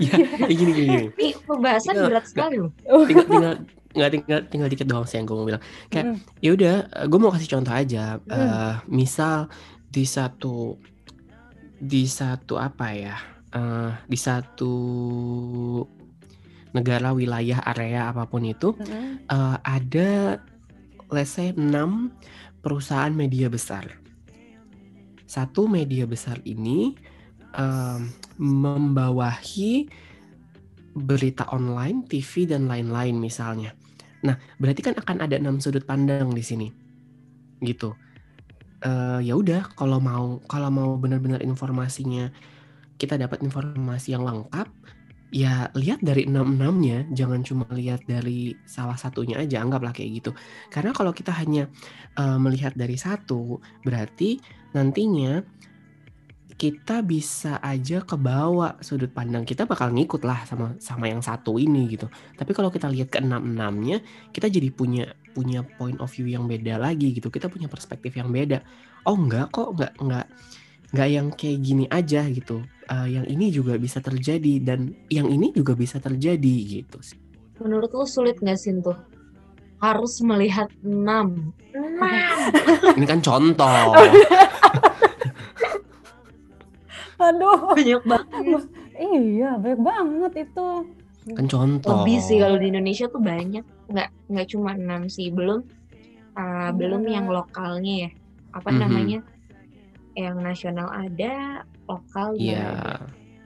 ya, 0.00 0.12
ya 0.18 0.48
gini 0.50 0.72
gini, 0.72 0.86
gini. 0.88 1.06
Ini 1.14 1.28
pembahasan 1.44 1.92
Nggak, 1.94 2.08
berat 2.10 2.24
sekali 2.26 2.56
loh. 2.58 2.72
tinggal 3.06 3.26
tinggal 3.28 3.54
nggak 3.96 4.10
tinggal 4.12 4.40
tinggal 4.52 4.68
dikit 4.68 4.86
doang 4.92 5.08
sih 5.08 5.16
yang 5.16 5.24
gue 5.24 5.36
mau 5.36 5.48
bilang 5.48 5.64
kayak 5.88 6.04
Mm. 6.04 6.16
ya 6.44 6.50
udah 6.52 6.74
gue 7.08 7.16
mau 7.18 7.32
kasih 7.32 7.48
contoh 7.48 7.72
aja 7.72 8.20
Mm. 8.20 8.36
Eh, 8.36 8.74
misal 8.92 9.48
di 9.88 10.04
satu 10.04 10.76
di 11.80 12.04
satu 12.04 12.60
apa 12.60 12.92
ya 12.92 13.16
eh, 13.56 13.90
di 14.04 14.18
satu 14.20 14.72
negara 16.76 17.16
wilayah 17.16 17.64
area 17.72 18.12
apa 18.12 18.28
pun 18.28 18.44
itu 18.44 18.76
Mm-mm. 18.76 19.24
eh, 19.24 19.56
ada 19.64 20.36
let's 21.08 21.32
say 21.40 21.56
6 21.56 21.64
perusahaan 22.60 23.14
media 23.14 23.48
besar 23.48 23.88
satu 25.26 25.66
media 25.66 26.06
besar 26.06 26.38
ini 26.46 26.94
em, 27.56 28.14
membawahi 28.38 29.90
berita 30.96 31.44
online, 31.52 32.08
TV 32.08 32.48
dan 32.48 32.64
lain-lain 32.64 33.20
misalnya. 33.20 33.76
Nah, 34.24 34.40
berarti 34.56 34.80
kan 34.80 34.96
akan 34.96 35.28
ada 35.28 35.36
enam 35.36 35.60
sudut 35.60 35.84
pandang 35.84 36.32
di 36.32 36.40
sini, 36.40 36.72
gitu. 37.60 37.92
Eh 38.80 39.20
ya 39.28 39.36
udah, 39.36 39.76
kalau 39.76 40.00
mau 40.00 40.40
kalau 40.48 40.72
mau 40.72 40.90
benar-benar 40.96 41.44
informasinya 41.44 42.32
kita 42.96 43.20
dapat 43.20 43.44
informasi 43.44 44.16
yang 44.16 44.24
lengkap, 44.24 44.72
ya 45.34 45.68
lihat 45.74 46.02
dari 46.02 46.26
enam-enamnya, 46.26 47.06
jangan 47.10 47.42
cuma 47.42 47.66
lihat 47.74 48.06
dari 48.06 48.54
salah 48.66 48.94
satunya 48.94 49.42
aja, 49.42 49.62
anggaplah 49.62 49.90
kayak 49.90 50.22
gitu. 50.22 50.30
Karena 50.70 50.94
kalau 50.94 51.10
kita 51.10 51.34
hanya 51.34 51.66
eh, 52.18 52.38
melihat 52.38 52.74
dari 52.78 52.94
satu, 52.94 53.58
berarti 53.82 54.38
nantinya 54.74 55.42
kita 56.56 57.04
bisa 57.04 57.60
aja 57.60 58.00
kebawa 58.00 58.80
sudut 58.80 59.12
pandang 59.12 59.44
kita 59.44 59.68
bakal 59.68 59.92
ngikut 59.92 60.24
lah 60.24 60.40
sama 60.48 60.72
sama 60.80 61.04
yang 61.04 61.20
satu 61.20 61.60
ini 61.60 61.84
gitu. 61.92 62.08
Tapi 62.32 62.56
kalau 62.56 62.72
kita 62.72 62.88
lihat 62.88 63.12
ke 63.12 63.20
enam-enamnya, 63.20 64.00
kita 64.32 64.48
jadi 64.48 64.72
punya 64.72 65.12
punya 65.36 65.60
point 65.76 66.00
of 66.00 66.08
view 66.08 66.32
yang 66.32 66.48
beda 66.48 66.80
lagi 66.80 67.12
gitu. 67.12 67.28
Kita 67.28 67.52
punya 67.52 67.68
perspektif 67.68 68.16
yang 68.16 68.32
beda. 68.32 68.64
Oh 69.04 69.20
enggak 69.20 69.52
kok, 69.52 69.76
enggak 69.76 69.92
enggak 70.00 70.26
enggak 70.90 71.08
yang 71.08 71.26
kayak 71.30 71.58
gini 71.60 71.84
aja 71.88 72.22
gitu. 72.26 72.62
Eh, 72.86 73.08
yang 73.12 73.26
ini 73.26 73.50
juga 73.50 73.74
bisa 73.76 73.98
terjadi 73.98 74.62
dan 74.62 74.94
yang 75.10 75.26
ini 75.26 75.50
juga 75.50 75.74
bisa 75.74 75.98
terjadi 75.98 76.54
gitu. 76.80 76.98
Menurut 77.58 77.90
lo 77.90 78.04
sulit 78.04 78.38
nggak 78.38 78.54
sih 78.54 78.70
tuh? 78.78 78.94
Harus 79.76 80.20
melihat 80.20 80.68
enam. 80.80 81.52
Enam. 81.72 82.36
Ini 82.96 83.04
kan 83.04 83.20
contoh. 83.20 83.92
Aduh. 87.16 87.72
Banyak 87.72 88.02
banget. 88.04 88.62
Iya, 88.96 89.50
banyak 89.56 89.80
banget 89.80 90.32
itu. 90.48 90.68
Kan 91.32 91.46
contoh. 91.46 91.92
Lebih 92.04 92.18
sih 92.20 92.38
kalau 92.38 92.56
di 92.56 92.70
Indonesia 92.70 93.06
tuh 93.08 93.20
banyak. 93.20 93.64
nggak 93.86 94.08
nggak 94.26 94.46
cuma 94.50 94.74
enam 94.74 95.06
sih 95.06 95.30
belum 95.30 95.62
uh, 96.34 96.70
belum 96.74 97.06
Hmm. 97.06 97.12
yang 97.22 97.26
lokalnya 97.30 97.94
ya 98.02 98.10
apa 98.50 98.74
Mhm. 98.74 98.78
namanya 98.82 99.18
yang 100.16 100.40
nasional 100.40 100.88
ada 100.90 101.62
lokal 101.86 102.34
juga 102.34 102.56
Iya. 102.56 102.66
ada. 102.72 102.96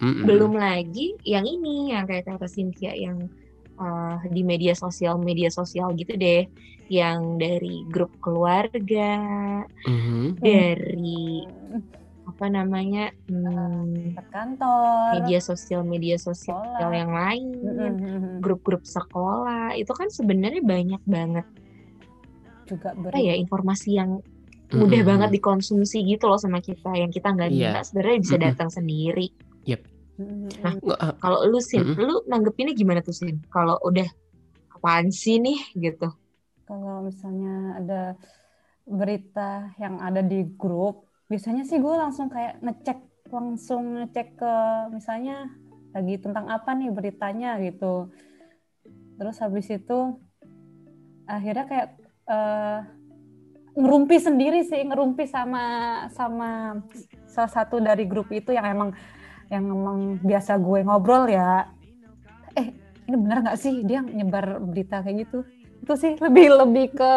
Mm-mm. 0.00 0.24
belum 0.24 0.56
lagi 0.56 1.12
yang 1.28 1.44
ini 1.44 1.92
yang 1.92 2.08
kayak 2.08 2.24
kata 2.24 2.48
Cynthia 2.48 2.96
yang 2.96 3.28
uh, 3.76 4.16
di 4.24 4.40
media 4.40 4.72
sosial 4.72 5.20
media 5.20 5.52
sosial 5.52 5.92
gitu 5.92 6.16
deh 6.16 6.48
yang 6.88 7.36
dari 7.36 7.84
grup 7.84 8.08
keluarga 8.18 9.20
Mhm. 9.84 10.40
dari 10.40 11.44
apa 12.24 12.46
namanya 12.46 13.10
hmm, 13.26 14.16
kantor. 14.30 15.20
media 15.20 15.40
sosial 15.42 15.82
media 15.82 16.16
sosial 16.16 16.62
Sekolah. 16.62 16.94
yang 16.94 17.10
lain 17.10 17.46
Mm-mm. 17.60 17.94
grup-grup 18.40 18.86
sekolah 18.86 19.74
itu 19.74 19.90
kan 19.90 20.08
sebenarnya 20.08 20.62
banyak 20.62 21.02
banget 21.04 21.44
juga 22.64 22.94
apa 22.94 23.10
beri 23.10 23.26
ya 23.26 23.34
informasi 23.34 23.98
yang 23.98 24.22
mudah 24.70 25.02
Mm-mm. 25.02 25.08
banget 25.10 25.30
dikonsumsi 25.36 25.96
gitu 26.06 26.24
loh 26.30 26.38
sama 26.38 26.58
kita 26.62 26.90
yang 26.94 27.10
kita 27.10 27.28
nggak 27.34 27.50
Iya. 27.50 27.70
minta 27.72 27.80
sebenarnya 27.82 28.18
bisa 28.22 28.36
Mm-mm. 28.36 28.46
datang 28.46 28.68
sendiri 28.70 29.26
Mm-mm. 30.20 30.48
Nah, 30.60 30.76
ah, 31.00 31.12
kalau 31.16 31.48
lu 31.48 31.58
sin 31.64 31.82
Mm-mm. 31.82 31.96
lu 31.96 32.20
nanggepinnya 32.28 32.76
gimana 32.76 33.00
tuh 33.00 33.16
sin 33.16 33.40
kalau 33.48 33.80
udah 33.80 34.04
apaan 34.76 35.08
sih 35.08 35.40
nih 35.40 35.58
gitu 35.78 36.06
kalau 36.68 37.02
misalnya 37.02 37.82
ada 37.82 38.00
berita 38.86 39.70
yang 39.78 39.98
ada 40.02 40.22
di 40.22 40.46
grup, 40.54 41.06
biasanya 41.30 41.62
sih 41.66 41.78
gue 41.78 41.94
langsung 41.94 42.26
kayak 42.30 42.58
ngecek, 42.62 42.98
langsung 43.30 43.82
ngecek 43.98 44.38
ke 44.38 44.54
misalnya 44.90 45.46
lagi 45.94 46.14
tentang 46.22 46.46
apa 46.50 46.70
nih 46.78 46.90
beritanya 46.94 47.58
gitu. 47.62 48.10
Terus 49.18 49.36
habis 49.42 49.66
itu 49.70 49.98
akhirnya 51.26 51.64
kayak 51.70 51.88
eh, 52.30 52.78
ngerumpi 53.76 54.16
sendiri 54.18 54.66
sih, 54.66 54.82
ngerumpi 54.82 55.24
sama 55.30 55.62
sama 56.10 56.80
salah 57.30 57.52
satu 57.52 57.78
dari 57.78 58.04
grup 58.06 58.30
itu 58.34 58.50
yang 58.50 58.66
emang 58.66 58.90
yang 59.50 59.66
emang 59.66 60.18
biasa 60.22 60.58
gue 60.58 60.82
ngobrol 60.86 61.26
ya. 61.30 61.66
Eh, 62.58 62.74
ini 63.06 63.16
benar 63.18 63.42
nggak 63.46 63.58
sih? 63.58 63.82
Dia 63.86 64.02
nyebar 64.02 64.58
berita 64.62 65.02
kayak 65.02 65.26
gitu? 65.26 65.40
itu 65.80 65.94
sih 65.96 66.12
lebih 66.20 66.52
lebih 66.60 66.92
ke 66.92 67.12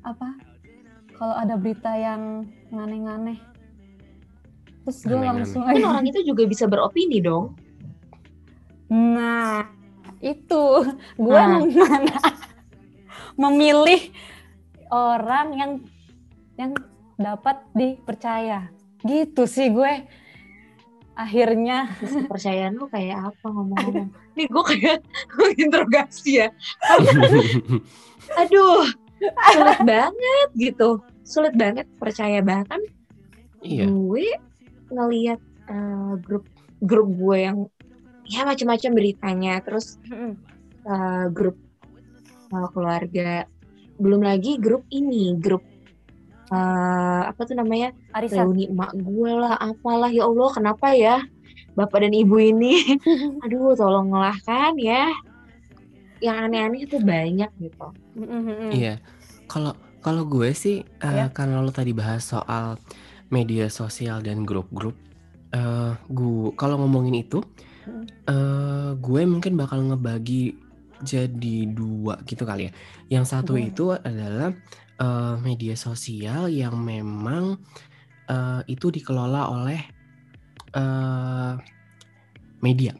apa? 0.00 0.28
Kalau 1.14 1.34
ada 1.36 1.54
berita 1.54 1.94
yang 1.94 2.48
aneh-aneh 2.74 3.38
terus 4.84 5.00
gue 5.08 5.16
langsung 5.16 5.64
kan 5.64 5.80
orang 5.80 6.04
itu 6.04 6.20
juga 6.28 6.44
bisa 6.44 6.68
beropini 6.68 7.16
dong. 7.16 7.56
Nah 8.92 9.64
itu. 10.20 10.64
Gue 11.16 11.32
Nah. 11.40 11.64
mana? 11.64 12.16
Memilih 13.40 14.12
orang 14.92 15.46
yang 15.56 15.72
yang 16.58 16.72
dapat 17.20 17.62
dipercaya. 17.72 18.68
Gitu 19.04 19.44
sih 19.46 19.70
gue. 19.70 20.04
Akhirnya. 21.14 21.92
Kepercayaan 22.02 22.74
lu 22.74 22.90
kayak 22.90 23.32
apa 23.32 23.46
ngomong-ngomong 23.46 24.24
nih 24.34 24.46
gue 24.50 24.64
kayak 24.66 24.98
interogasi 25.64 26.42
ya. 26.44 26.48
Aduh 28.40 28.86
sulit 29.30 29.80
banget 29.86 30.48
gitu. 30.56 30.90
Sulit 31.24 31.54
banget 31.56 31.86
percaya 31.96 32.44
bahkan 32.44 32.80
iya. 33.64 33.88
gue 33.88 34.26
ngelihat 34.92 35.40
eh, 35.70 36.12
grup 36.20 36.44
grup 36.84 37.08
gue 37.14 37.38
yang 37.40 37.58
ya 38.28 38.44
macam-macam 38.44 38.90
beritanya. 38.92 39.54
Terus 39.64 39.96
eh, 40.84 41.26
grup 41.32 41.56
eh, 42.52 42.68
keluarga 42.74 43.48
belum 44.00 44.20
lagi 44.26 44.58
grup 44.58 44.82
ini 44.90 45.34
grup 45.38 45.62
eh, 46.50 47.22
apa 47.30 47.40
tuh 47.46 47.56
namanya 47.56 47.94
arisan. 48.12 48.46
reuni 48.46 48.68
emak 48.68 48.92
gue 48.94 49.30
lah 49.32 49.54
apalah 49.58 50.10
ya 50.10 50.26
Allah 50.26 50.50
kenapa 50.52 50.92
ya 50.92 51.22
bapak 51.74 52.06
dan 52.06 52.14
ibu 52.14 52.38
ini? 52.38 52.98
Aduh 53.44 53.74
tolonglah 53.74 54.34
kan 54.46 54.78
ya. 54.78 55.10
Yang 56.22 56.36
aneh-aneh 56.48 56.80
itu 56.86 56.96
banyak 57.02 57.50
gitu. 57.58 57.88
Iya. 58.70 59.02
Kalau 59.50 59.74
kalau 60.00 60.22
gue 60.24 60.54
sih 60.54 60.86
eh, 61.02 61.12
Ya. 61.12 61.26
karena 61.34 61.60
lo 61.60 61.74
tadi 61.74 61.90
bahas 61.90 62.24
soal 62.24 62.78
media 63.28 63.66
sosial 63.66 64.22
dan 64.22 64.46
grup-grup, 64.46 64.94
eh 65.50 65.92
gue 66.06 66.54
kalau 66.54 66.78
ngomongin 66.80 67.26
itu, 67.26 67.42
eh 68.30 68.90
gue 68.94 69.20
mungkin 69.26 69.58
bakal 69.58 69.82
ngebagi 69.82 70.54
jadi 71.00 71.56
dua 71.66 72.22
gitu 72.22 72.42
kali 72.42 72.68
ya. 72.68 72.72
Yang 73.10 73.24
satu 73.32 73.54
Hmm. 73.54 73.66
itu 73.66 73.84
adalah 73.90 74.54
eh, 74.94 75.34
media 75.38 75.74
sosial 75.74 76.46
yang 76.46 76.76
memang 76.76 77.58
eh, 78.24 78.60
itu 78.68 78.88
dikelola 78.88 79.50
oleh 79.50 79.80
eh 80.72 81.52
media. 82.60 82.94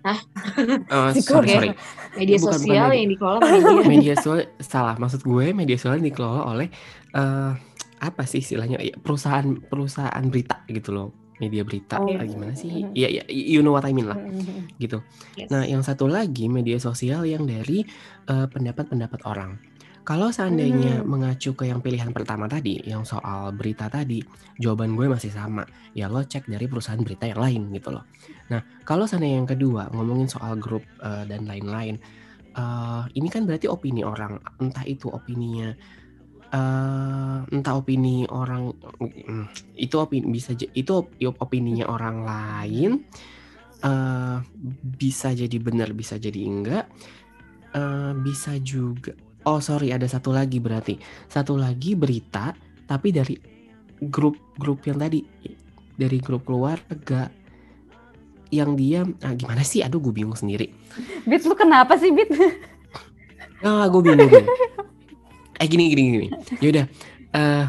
Hah? 0.00 0.20
Si 1.12 1.20
sorry 1.20 1.48
sorry. 1.50 1.68
media 2.14 2.36
Bukan- 2.36 2.40
bukan 2.40 2.58
sosial 2.58 2.86
media. 2.86 2.96
yang 2.96 3.08
dikelola 3.10 3.40
media 3.42 3.82
media 3.92 4.14
sosial 4.16 4.48
salah 4.58 4.94
maksud 4.96 5.20
gue 5.20 5.46
media 5.52 5.76
sosial 5.76 5.98
yang 5.98 6.08
dikelola 6.08 6.42
oleh 6.46 6.68
eh 7.12 7.52
apa 7.98 8.22
sih 8.22 8.38
istilahnya 8.38 8.78
Ya, 8.78 8.94
perusahaan 8.96 9.58
perusahaan 9.60 10.22
berita 10.24 10.62
gitu 10.68 10.94
loh 10.94 11.08
media 11.38 11.62
berita 11.62 11.96
Oh. 11.96 12.10
Gimana 12.10 12.52
sih 12.52 12.84
Mhm. 12.84 12.92
ya 12.92 13.08
ya 13.08 13.22
you 13.26 13.60
know 13.60 13.72
what 13.72 13.82
I 13.82 13.90
mean 13.90 14.06
lah 14.06 14.18
gitu 14.76 15.00
Yes. 15.34 15.48
nah 15.48 15.62
yang 15.62 15.80
satu 15.80 16.06
lagi 16.06 16.46
media 16.46 16.78
sosial 16.78 17.24
yang 17.24 17.44
dari 17.44 17.82
eh, 18.26 18.46
pendapat-pendapat 18.46 19.22
orang 19.24 19.58
kalau 20.02 20.32
seandainya 20.32 21.04
Hmm. 21.04 21.06
mengacu 21.06 21.52
ke 21.52 21.68
yang 21.68 21.78
pilihan 21.78 22.08
pertama 22.10 22.48
tadi 22.48 22.80
yang 22.82 23.04
soal 23.04 23.52
berita 23.52 23.86
tadi 23.86 24.24
jawaban 24.56 24.92
gue 24.92 25.04
masih 25.04 25.28
sama 25.28 25.62
ya 25.92 26.08
lo 26.08 26.20
cek 26.20 26.48
dari 26.48 26.64
perusahaan 26.64 26.96
berita 26.98 27.24
yang 27.24 27.38
lain 27.38 27.62
gitu 27.72 27.92
loh 27.92 28.04
nah 28.48 28.58
kalau 28.82 29.04
seandainya 29.04 29.38
yang 29.38 29.48
kedua 29.48 29.92
ngomongin 29.92 30.26
soal 30.26 30.56
grup 30.56 30.80
eh, 30.98 31.24
dan 31.24 31.44
lain-lain 31.44 32.00
eh, 32.54 33.02
ini 33.14 33.28
kan 33.28 33.44
berarti 33.44 33.68
opini 33.68 34.00
orang 34.00 34.40
entah 34.58 34.82
itu 34.82 35.06
opininya 35.06 35.76
eh 36.48 37.38
entah 37.52 37.74
opini 37.76 38.24
orang 38.24 38.72
mm, 39.00 39.76
itu 39.76 40.00
opini 40.00 40.32
bisa 40.32 40.56
itu 40.56 40.92
op- 40.96 41.12
opininya 41.44 41.84
orang 41.92 42.24
lain 42.24 42.90
eh 43.84 44.36
bisa 44.80 45.36
jadi 45.36 45.56
benar 45.60 45.92
bisa 45.92 46.16
jadi 46.16 46.40
enggak 46.48 46.84
eh 47.76 48.12
bisa 48.16 48.56
juga 48.64 49.12
oh 49.44 49.60
sorry 49.60 49.92
ada 49.92 50.08
satu 50.08 50.32
lagi 50.32 50.56
berarti 50.56 50.96
satu 51.28 51.60
lagi 51.60 51.92
berita 51.92 52.56
tapi 52.88 53.12
dari 53.12 53.36
grup-grup 54.00 54.88
yang 54.88 54.96
tadi 54.96 55.20
dari 55.98 56.18
grup 56.22 56.48
keluarga 56.48 57.28
yang 58.48 58.72
dia 58.72 59.04
ah, 59.20 59.36
gimana 59.36 59.60
sih 59.60 59.84
aduh 59.84 60.00
gue 60.00 60.16
bingung 60.16 60.38
sendiri 60.38 60.72
Bit 61.28 61.44
lu 61.44 61.52
kenapa 61.52 62.00
sih 62.00 62.08
Bit? 62.08 62.32
Ah, 63.60 63.90
gue 63.90 64.00
bingung. 64.00 64.30
eh 65.58 65.66
gini 65.66 65.90
gini 65.90 66.02
gini. 66.08 66.26
Yaudah. 66.58 66.86
Eh 67.34 67.64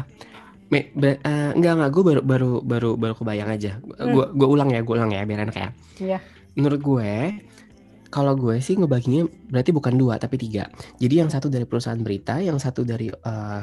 me, 0.70 0.94
ber- 0.94 1.18
eh, 1.20 1.50
enggak 1.52 1.72
enggak 1.74 1.90
gue 1.90 2.02
baru 2.06 2.20
baru 2.22 2.50
baru 2.62 2.90
baru 2.94 3.14
kebayang 3.18 3.50
aja. 3.50 3.72
Gue 3.82 4.24
gue 4.30 4.48
ulang 4.48 4.70
ya, 4.70 4.80
gue 4.80 4.94
ulang 4.94 5.10
ya 5.10 5.26
biar 5.26 5.44
enak 5.44 5.56
ya. 5.56 5.68
Iya. 5.98 6.18
Menurut 6.54 6.80
gue 6.80 7.12
kalau 8.10 8.34
gue 8.34 8.58
sih 8.58 8.74
ngebaginya 8.74 9.22
berarti 9.50 9.70
bukan 9.70 9.94
dua 9.94 10.18
tapi 10.18 10.34
tiga. 10.34 10.66
Jadi 10.98 11.14
yang 11.22 11.30
satu 11.30 11.46
dari 11.46 11.66
perusahaan 11.66 11.98
berita, 11.98 12.38
yang 12.38 12.58
satu 12.58 12.82
dari 12.82 13.10
eh, 13.10 13.62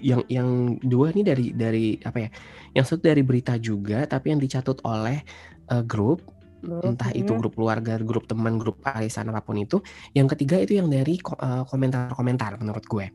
yang 0.00 0.24
yang 0.32 0.48
dua 0.80 1.12
ini 1.12 1.20
dari 1.20 1.52
dari 1.52 1.96
apa 2.00 2.18
ya? 2.24 2.28
Yang 2.72 2.84
satu 2.88 3.02
dari 3.08 3.20
berita 3.20 3.56
juga, 3.56 4.04
tapi 4.04 4.32
yang 4.32 4.40
dicatut 4.40 4.80
oleh 4.84 5.20
eh, 5.68 5.84
grup 5.84 6.24
entah 6.60 7.08
itu 7.16 7.32
Hmm. 7.32 7.40
grup 7.40 7.56
keluarga, 7.56 7.96
grup 7.96 8.28
teman, 8.28 8.60
grup 8.60 8.84
arisan 8.84 9.32
apa 9.32 9.40
pun 9.40 9.56
itu. 9.56 9.80
Yang 10.12 10.36
ketiga 10.36 10.60
itu 10.60 10.76
yang 10.76 10.92
dari 10.92 11.16
ko- 11.16 11.40
komentar-komentar 11.64 12.60
menurut 12.60 12.84
gue. 12.84 13.08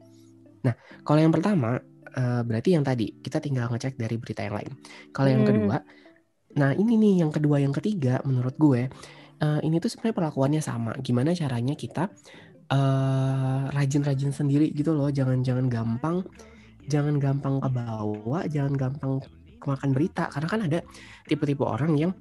Nah, 0.65 0.75
kalau 1.05 1.19
yang 1.23 1.33
pertama 1.35 1.79
eh, 2.15 2.41
berarti 2.47 2.69
yang 2.75 2.85
tadi 2.87 3.05
kita 3.25 3.37
tinggal 3.43 3.67
ngecek 3.71 3.95
dari 3.99 4.15
berita 4.21 4.41
yang 4.47 4.55
lain. 4.59 4.71
Kalau 5.15 5.29
yang 5.31 5.43
Hmm. 5.43 5.47
kedua, 5.47 5.75
nah 6.59 6.71
ini 6.75 6.93
nih 7.01 7.13
yang 7.25 7.31
kedua 7.35 7.57
yang 7.63 7.73
ketiga 7.75 8.21
menurut 8.27 8.55
gue 8.59 8.87
eh, 9.43 9.59
ini 9.67 9.75
tuh 9.83 9.89
sebenarnya 9.91 10.17
perlakuannya 10.19 10.61
sama. 10.63 10.91
Gimana 11.03 11.31
caranya 11.35 11.75
kita 11.77 12.09
eh, 12.71 13.61
rajin-rajin 13.75 14.31
sendiri 14.35 14.71
gitu 14.75 14.91
loh, 14.97 15.09
jangan-jangan 15.13 15.67
gampang, 15.71 16.17
jangan 16.85 17.15
gampang 17.21 17.55
ke 17.63 17.69
bawah, 17.71 18.43
jangan 18.49 18.73
gampang 18.77 19.13
kemakan 19.61 19.91
berita 19.97 20.29
karena 20.29 20.47
kan 20.51 20.61
ada 20.67 20.79
tipe-tipe 21.29 21.63
orang 21.65 21.93
yang 21.97 22.11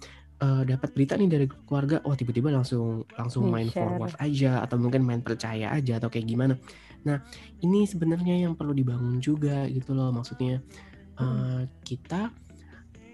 eh, 0.43 0.63
dapat 0.69 0.91
berita 0.97 1.15
nih 1.21 1.29
dari 1.31 1.47
keluarga, 1.49 2.01
oh 2.07 2.15
tiba-tiba 2.17 2.49
langsung 2.55 3.05
langsung 3.19 3.45
main 3.53 3.69
forward 3.73 4.15
aja 4.21 4.65
atau 4.65 4.77
mungkin 4.81 5.03
main 5.05 5.21
percaya 5.25 5.73
aja 5.77 6.01
atau 6.01 6.09
kayak 6.13 6.27
gimana. 6.29 6.55
Nah 7.05 7.21
ini 7.61 7.85
sebenarnya 7.85 8.45
yang 8.45 8.57
perlu 8.57 8.73
dibangun 8.73 9.21
juga 9.21 9.69
gitu 9.69 9.93
loh 9.93 10.11
maksudnya 10.11 10.61
eh, 11.21 11.63
kita 11.85 12.33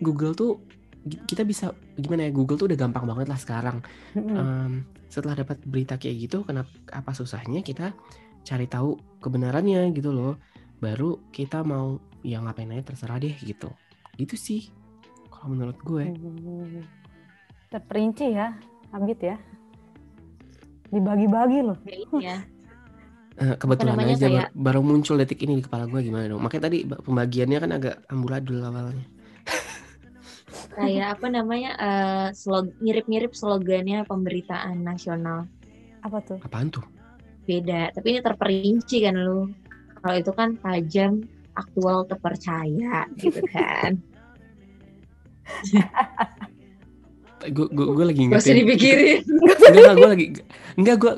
Google 0.00 0.32
tuh 0.32 0.62
kita 1.00 1.48
bisa 1.48 1.72
gimana 1.96 2.28
ya 2.28 2.32
Google 2.32 2.60
tuh 2.60 2.68
udah 2.68 2.76
gampang 2.76 3.08
banget 3.08 3.26
lah 3.32 3.40
sekarang. 3.40 3.80
Em, 4.12 4.84
setelah 5.08 5.32
dapat 5.40 5.56
berita 5.64 5.96
kayak 5.96 6.28
gitu, 6.28 6.44
kenapa 6.44 6.68
apa 6.92 7.16
susahnya 7.16 7.64
kita 7.64 7.96
cari 8.44 8.68
tahu 8.68 9.00
kebenarannya 9.24 9.88
gitu 9.96 10.12
loh. 10.12 10.36
Baru 10.80 11.24
kita 11.32 11.64
mau 11.64 12.00
ya 12.20 12.40
ngapain 12.44 12.68
aja 12.72 12.92
terserah 12.92 13.16
deh 13.16 13.32
gitu. 13.40 13.72
Gitu 14.20 14.36
sih. 14.36 14.62
Kalau 15.32 15.56
menurut 15.56 15.80
gue. 15.80 16.04
Hmm. 16.04 16.84
Terperinci 17.72 18.36
ya, 18.36 18.60
Abid 18.92 19.20
ya. 19.24 19.36
Dibagi-bagi 20.92 21.60
loh. 21.64 21.78
Ya. 22.20 22.44
Eh, 23.40 23.56
kebetulan 23.56 23.96
namanya, 23.96 24.14
aja 24.14 24.26
kayak- 24.28 24.52
bar- 24.52 24.52
baru 24.52 24.80
muncul 24.84 25.16
detik 25.16 25.40
ini 25.40 25.56
di 25.56 25.64
kepala 25.64 25.88
gue 25.88 26.00
gimana 26.02 26.28
dong. 26.28 26.44
Makanya 26.44 26.68
tadi 26.68 26.84
ba- 26.84 27.00
pembagiannya 27.00 27.58
kan 27.58 27.70
agak 27.72 27.96
amburadul 28.06 28.60
awalnya. 28.60 29.06
Kayak 30.76 31.16
apa 31.16 31.26
namanya? 31.28 31.70
eh, 31.72 32.28
slog- 32.32 32.76
mirip-mirip 32.78 33.32
slogannya 33.32 34.04
pemberitaan 34.04 34.76
nasional. 34.80 35.48
Apa 36.00 36.20
tuh? 36.20 36.36
Apaan 36.38 36.68
tuh? 36.68 36.84
Beda, 37.42 37.88
tapi 37.90 38.12
ini 38.12 38.20
terperinci 38.20 39.00
kan 39.00 39.16
lu. 39.16 39.48
Kalau 39.96 40.16
itu 40.16 40.32
kan 40.32 40.56
tajam, 40.56 41.24
aktual, 41.52 42.04
terpercaya 42.04 43.08
gitu 43.16 43.40
kan. 43.46 43.96
Gue 47.48 47.66
gue 47.72 47.86
gue 47.96 48.04
lagi 48.04 48.20
Gak 48.28 48.36
usah 48.36 48.52
ngerti. 48.52 48.60
dipikirin. 48.60 49.20
Enggak, 49.24 49.56
enggak 49.72 49.94
gue 49.96 50.08
lagi 50.12 50.26
enggak 50.76 50.96
gue 50.96 51.12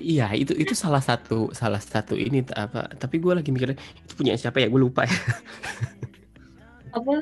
iya 0.00 0.26
itu 0.32 0.52
itu 0.56 0.72
salah 0.72 1.00
satu 1.00 1.52
salah 1.52 1.80
satu 1.80 2.16
ini 2.16 2.40
apa 2.52 2.88
tapi 2.96 3.20
gue 3.20 3.32
lagi 3.32 3.48
mikir 3.52 3.72
itu 3.76 4.12
punya 4.16 4.36
siapa 4.36 4.60
ya 4.60 4.68
gue 4.68 4.80
lupa 4.80 5.04
ya. 5.04 5.12
apa 6.98 7.14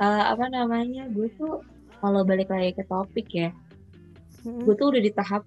eh, 0.00 0.24
apa 0.32 0.44
namanya 0.48 1.04
gue 1.12 1.28
tuh 1.36 1.60
kalau 2.00 2.24
balik 2.24 2.48
lagi 2.48 2.72
ke 2.72 2.84
topik 2.88 3.28
ya 3.30 3.50
Mm-mm. 4.42 4.64
gue 4.64 4.74
tuh 4.74 4.88
udah 4.94 5.02
di 5.02 5.12
tahap 5.12 5.42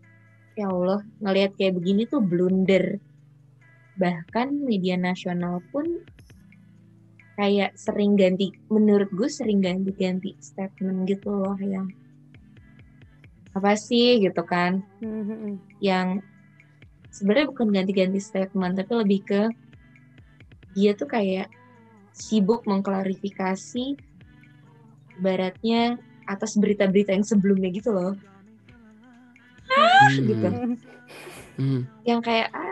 ya 0.55 0.69
Allah 0.69 1.01
ngelihat 1.19 1.57
kayak 1.57 1.75
begini 1.75 2.05
tuh 2.05 2.21
blunder 2.23 2.99
bahkan 3.95 4.51
media 4.51 4.95
nasional 4.95 5.63
pun 5.71 6.03
kayak 7.35 7.75
sering 7.75 8.15
ganti 8.15 8.55
menurut 8.71 9.11
gue 9.11 9.27
sering 9.27 9.59
ganti-ganti 9.59 10.35
statement 10.39 11.03
gitu 11.09 11.31
loh 11.31 11.57
yang 11.59 11.91
apa 13.55 13.71
sih 13.79 14.19
gitu 14.19 14.43
kan 14.43 14.83
Mm-mm. 14.99 15.55
yang 15.79 16.19
sebenarnya 17.07 17.47
bukan 17.49 17.71
ganti-ganti 17.71 18.19
statement 18.19 18.75
tapi 18.75 18.91
lebih 18.99 19.19
ke 19.23 19.41
dia 20.75 20.91
tuh 20.91 21.07
kayak 21.07 21.47
sibuk 22.11 22.67
mengklarifikasi 22.67 23.95
baratnya 25.15 25.95
atas 26.27 26.59
berita-berita 26.59 27.15
yang 27.15 27.23
sebelumnya 27.23 27.71
gitu 27.71 27.95
loh 27.95 28.13
Hmm, 29.65 30.23
gitu. 30.29 30.47
hmm. 31.57 31.81
yang 32.05 32.21
kayak 32.21 32.47
ah 32.53 32.71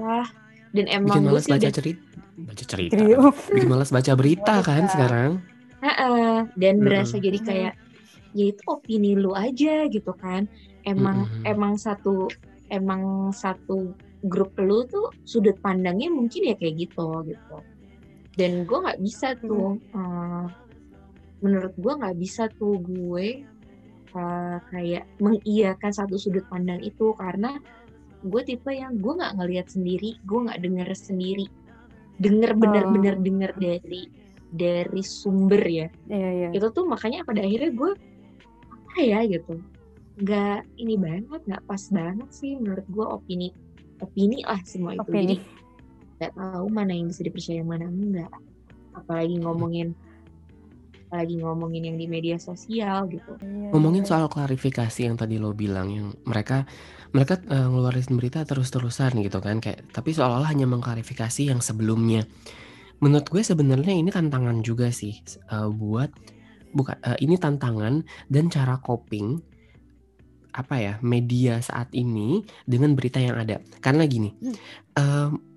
lah 0.00 0.26
dan 0.70 0.86
Bikin 0.86 0.96
emang 1.02 1.18
gue 1.18 1.28
malas 1.34 1.44
sih 1.44 1.52
baca 1.52 1.68
cerita 1.68 2.00
baca 2.38 2.64
cerita. 2.64 3.02
Bikin 3.50 3.68
malas 3.68 3.90
baca 3.90 4.12
berita 4.14 4.54
kan 4.62 4.86
Baca. 4.86 4.92
sekarang. 4.94 5.30
"Ah-ah," 5.82 6.46
dan 6.54 6.78
berasa 6.78 7.18
jadi 7.18 7.38
kayak 7.42 7.72
ya 8.36 8.44
itu 8.52 8.62
opini 8.68 9.16
lu 9.16 9.32
aja 9.32 9.88
gitu 9.88 10.12
kan 10.16 10.44
emang 10.84 11.24
Mm-mm. 11.28 11.44
emang 11.48 11.74
satu 11.76 12.28
emang 12.68 13.32
satu 13.32 13.92
grup 14.26 14.52
lu 14.58 14.84
tuh 14.84 15.08
sudut 15.24 15.56
pandangnya 15.62 16.10
mungkin 16.10 16.52
ya 16.52 16.54
kayak 16.58 16.88
gitu 16.88 17.22
gitu 17.24 17.56
dan 18.34 18.66
gue 18.66 18.78
nggak 18.78 19.00
bisa 19.02 19.34
tuh 19.40 19.78
eh, 19.94 20.46
menurut 21.38 21.74
gue 21.78 21.92
nggak 21.98 22.16
bisa 22.18 22.50
tuh 22.58 22.78
gue 22.82 23.46
eh, 24.14 24.58
kayak 24.70 25.04
mengiyakan 25.18 25.92
satu 25.94 26.18
sudut 26.18 26.44
pandang 26.50 26.82
itu 26.82 27.14
karena 27.14 27.56
gue 28.26 28.42
tipe 28.42 28.74
yang 28.74 28.98
gue 28.98 29.12
nggak 29.14 29.38
ngelihat 29.38 29.66
sendiri 29.70 30.18
gue 30.26 30.38
nggak 30.50 30.60
denger 30.60 30.88
sendiri 30.94 31.46
denger 32.18 32.58
bener-bener 32.58 33.14
Oh. 33.14 33.22
denger 33.22 33.50
dari 33.54 34.02
dari 34.50 35.02
sumber 35.06 35.62
ya 35.62 35.86
Iya, 36.10 36.28
iya. 36.34 36.48
itu 36.50 36.66
tuh 36.74 36.88
makanya 36.88 37.22
pada 37.22 37.44
akhirnya 37.46 37.70
gue 37.70 37.92
apa 38.98 39.06
ya 39.06 39.22
gitu. 39.30 39.62
Nggak 40.18 40.58
ini 40.74 40.94
banget 40.98 41.40
nggak 41.46 41.62
pas 41.70 41.82
banget 41.94 42.28
sih 42.34 42.58
menurut 42.58 42.82
gue 42.90 43.06
opini 43.06 43.48
opini 44.02 44.42
lah 44.42 44.58
semua 44.66 44.98
itu. 44.98 45.06
Opini. 45.06 45.22
jadi 45.22 45.36
nggak 46.18 46.32
tahu 46.34 46.66
mana 46.66 46.92
yang 46.98 47.06
bisa 47.06 47.22
dipercaya 47.22 47.62
mana 47.62 47.86
enggak. 47.86 48.26
Apalagi 48.98 49.38
ngomongin 49.38 49.94
apalagi 51.06 51.38
ngomongin 51.38 51.94
yang 51.94 51.96
di 51.96 52.10
media 52.10 52.42
sosial 52.42 53.06
gitu. 53.06 53.38
Iya, 53.38 53.70
Ngomongin 53.70 54.02
soal 54.02 54.26
klarifikasi 54.26 55.06
yang 55.06 55.14
tadi 55.14 55.38
lo 55.38 55.54
bilang 55.54 55.94
yang 55.94 56.10
mereka 56.26 56.66
mereka 57.14 57.38
eh, 57.38 57.68
ngeluarin 57.70 58.18
berita 58.18 58.42
terus-terusan 58.42 59.14
gitu 59.22 59.38
kan. 59.38 59.62
Kayak 59.62 59.94
tapi 59.94 60.10
seolah-olah 60.10 60.50
hanya 60.50 60.66
mengklarifikasi 60.66 61.54
yang 61.54 61.62
sebelumnya. 61.62 62.26
Menurut 62.98 63.30
gue 63.30 63.46
sebenarnya 63.46 63.94
ini 63.94 64.10
tantangan 64.10 64.58
juga 64.66 64.90
sih 64.90 65.22
eh, 65.22 65.70
buat 65.70 66.10
bukan 66.74 66.96
eh, 67.04 67.18
ini 67.24 67.36
tantangan 67.36 68.02
dan 68.28 68.44
cara 68.48 68.78
coping 68.80 69.40
apa 70.52 70.74
ya 70.80 70.94
media 71.06 71.62
saat 71.62 71.92
ini 71.94 72.42
dengan 72.66 72.96
berita 72.98 73.22
yang 73.22 73.38
ada. 73.38 73.62
Karena 73.78 74.02
gini, 74.10 74.32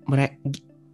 mereka 0.06 0.36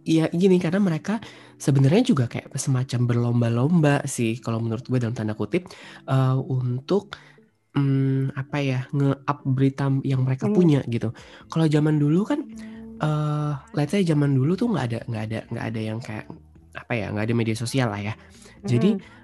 ya 0.07 0.25
gini 0.33 0.57
karena 0.57 0.81
mereka 0.81 1.21
sebenarnya 1.61 2.01
juga 2.01 2.25
kayak 2.25 2.49
semacam 2.57 3.01
berlomba-lomba 3.05 4.01
sih 4.09 4.39
kalau 4.41 4.57
menurut 4.63 4.87
gue 4.87 4.97
dalam 4.97 5.13
tanda 5.13 5.37
kutip 5.37 5.69
eh, 6.09 6.37
untuk 6.39 7.13
mm, 7.77 8.33
apa 8.33 8.57
ya 8.63 8.79
nge-up 8.89 9.39
berita 9.45 9.91
yang 10.01 10.25
mereka 10.25 10.49
Hmm. 10.49 10.55
punya 10.57 10.81
gitu. 10.89 11.13
Kalau 11.51 11.65
zaman 11.69 12.01
dulu 12.01 12.25
kan 12.25 12.39
eh 12.99 13.53
let's 13.77 13.93
say 13.95 14.01
zaman 14.03 14.35
dulu 14.35 14.57
tuh 14.59 14.67
nggak 14.73 14.85
ada 14.91 14.99
nggak 15.07 15.23
ada 15.29 15.39
nggak 15.53 15.65
ada 15.71 15.79
yang 15.79 15.99
kayak 16.01 16.25
apa 16.75 16.93
ya 16.95 17.05
nggak 17.13 17.25
ada 17.29 17.35
media 17.37 17.55
sosial 17.55 17.87
lah 17.93 18.01
ya. 18.01 18.13
Jadi 18.65 18.97
Mm-mm. 18.97 19.18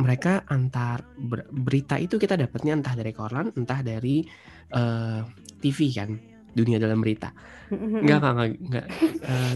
Mereka 0.00 0.42
antar 0.48 1.04
ber- 1.20 1.46
berita 1.52 2.00
itu 2.00 2.16
kita 2.16 2.34
dapatnya 2.40 2.80
entah 2.80 2.96
dari 2.96 3.12
koran, 3.12 3.52
entah 3.52 3.80
dari 3.84 4.24
eh, 4.72 5.20
TV 5.60 5.78
kan, 5.92 6.10
dunia 6.56 6.80
dalam 6.80 7.04
berita. 7.04 7.30
Mm-mm. 7.70 8.02
Enggak 8.02 8.18
enggak 8.18 8.32
enggak, 8.34 8.50
enggak, 8.58 8.86
eh, 9.22 9.52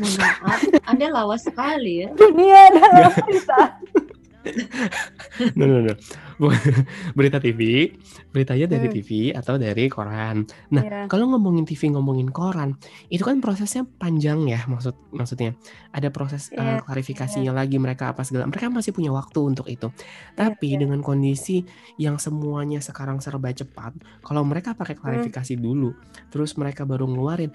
Mohon 0.00 0.14
maaf 0.18 0.60
anda 0.88 1.06
lawas 1.12 1.42
sekali 1.46 2.02
ya 2.02 2.08
dunia 2.16 2.60
dalam 2.74 3.12
berita. 3.14 3.60
no 5.58 5.64
no 5.66 5.78
no. 5.82 5.92
Berita 7.16 7.40
TV, 7.40 7.90
beritanya 8.28 8.76
dari 8.76 8.86
Hmm. 8.86 8.96
TV 9.00 9.10
atau 9.32 9.56
dari 9.56 9.88
koran. 9.88 10.44
Nah, 10.68 10.84
Iya. 10.84 11.00
kalau 11.08 11.32
ngomongin 11.32 11.64
TV, 11.64 11.88
ngomongin 11.96 12.28
koran, 12.28 12.76
itu 13.08 13.24
kan 13.24 13.40
prosesnya 13.40 13.88
panjang 13.96 14.44
ya 14.44 14.60
maksud 14.68 14.92
maksudnya. 15.16 15.56
Ada 15.96 16.12
proses 16.12 16.52
eh, 16.52 16.60
Iya, 16.60 16.84
klarifikasinya 16.84 17.52
lagi 17.56 17.80
mereka 17.80 18.12
apa 18.12 18.20
segala. 18.20 18.44
Mereka 18.52 18.68
masih 18.68 18.92
punya 18.92 19.10
waktu 19.16 19.40
untuk 19.40 19.64
itu. 19.66 19.88
Tapi 20.36 20.76
iya. 20.76 20.78
dengan 20.84 21.00
kondisi 21.00 21.64
yang 21.96 22.20
semuanya 22.20 22.84
sekarang 22.84 23.16
serba 23.24 23.48
cepat, 23.56 23.96
kalau 24.20 24.44
mereka 24.44 24.76
pakai 24.76 24.92
klarifikasi 24.92 25.56
dulu, 25.56 25.96
terus 26.28 26.52
mereka 26.60 26.84
baru 26.84 27.08
ngeluarin 27.08 27.48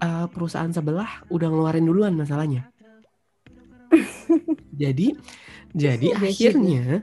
eh, 0.00 0.26
perusahaan 0.28 0.68
sebelah 0.68 1.24
udah 1.32 1.48
ngeluarin 1.48 1.88
duluan 1.88 2.12
masalahnya. 2.12 2.68
jadi 4.82 5.16
jadi 5.72 6.06
akhirnya 6.16 7.02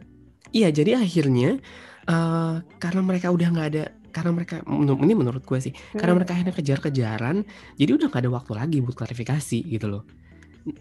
iya 0.51 0.69
jadi 0.71 0.99
akhirnya 0.99 1.59
eh, 2.05 2.55
karena 2.79 3.01
mereka 3.03 3.31
udah 3.31 3.47
nggak 3.51 3.67
ada 3.75 3.85
karena 4.11 4.31
mereka 4.33 4.65
ini 4.65 5.13
menurut 5.13 5.45
gue 5.45 5.59
sih 5.61 5.73
karena 5.93 6.15
Mm. 6.15 6.17
mereka 6.17 6.31
akhirnya 6.33 6.55
kejar-kejaran 6.55 7.35
jadi 7.77 7.91
udah 7.93 8.07
nggak 8.09 8.23
ada 8.25 8.31
waktu 8.33 8.51
lagi 8.57 8.77
buat 8.81 8.97
klarifikasi 8.97 9.59
gitu 9.67 9.85
loh 9.85 10.03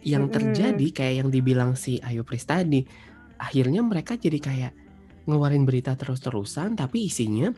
yang 0.03 0.27
Mm-mm. 0.27 0.35
terjadi 0.35 0.87
kayak 0.91 1.15
yang 1.21 1.29
dibilang 1.29 1.77
si 1.77 2.01
Ayu 2.01 2.25
Pris 2.25 2.49
tadi 2.49 2.83
akhirnya 3.37 3.85
mereka 3.85 4.17
jadi 4.17 4.41
kayak 4.41 4.73
ngeluarin 5.29 5.69
berita 5.69 5.93
terus-terusan 5.99 6.79
tapi 6.79 7.07
isinya 7.07 7.53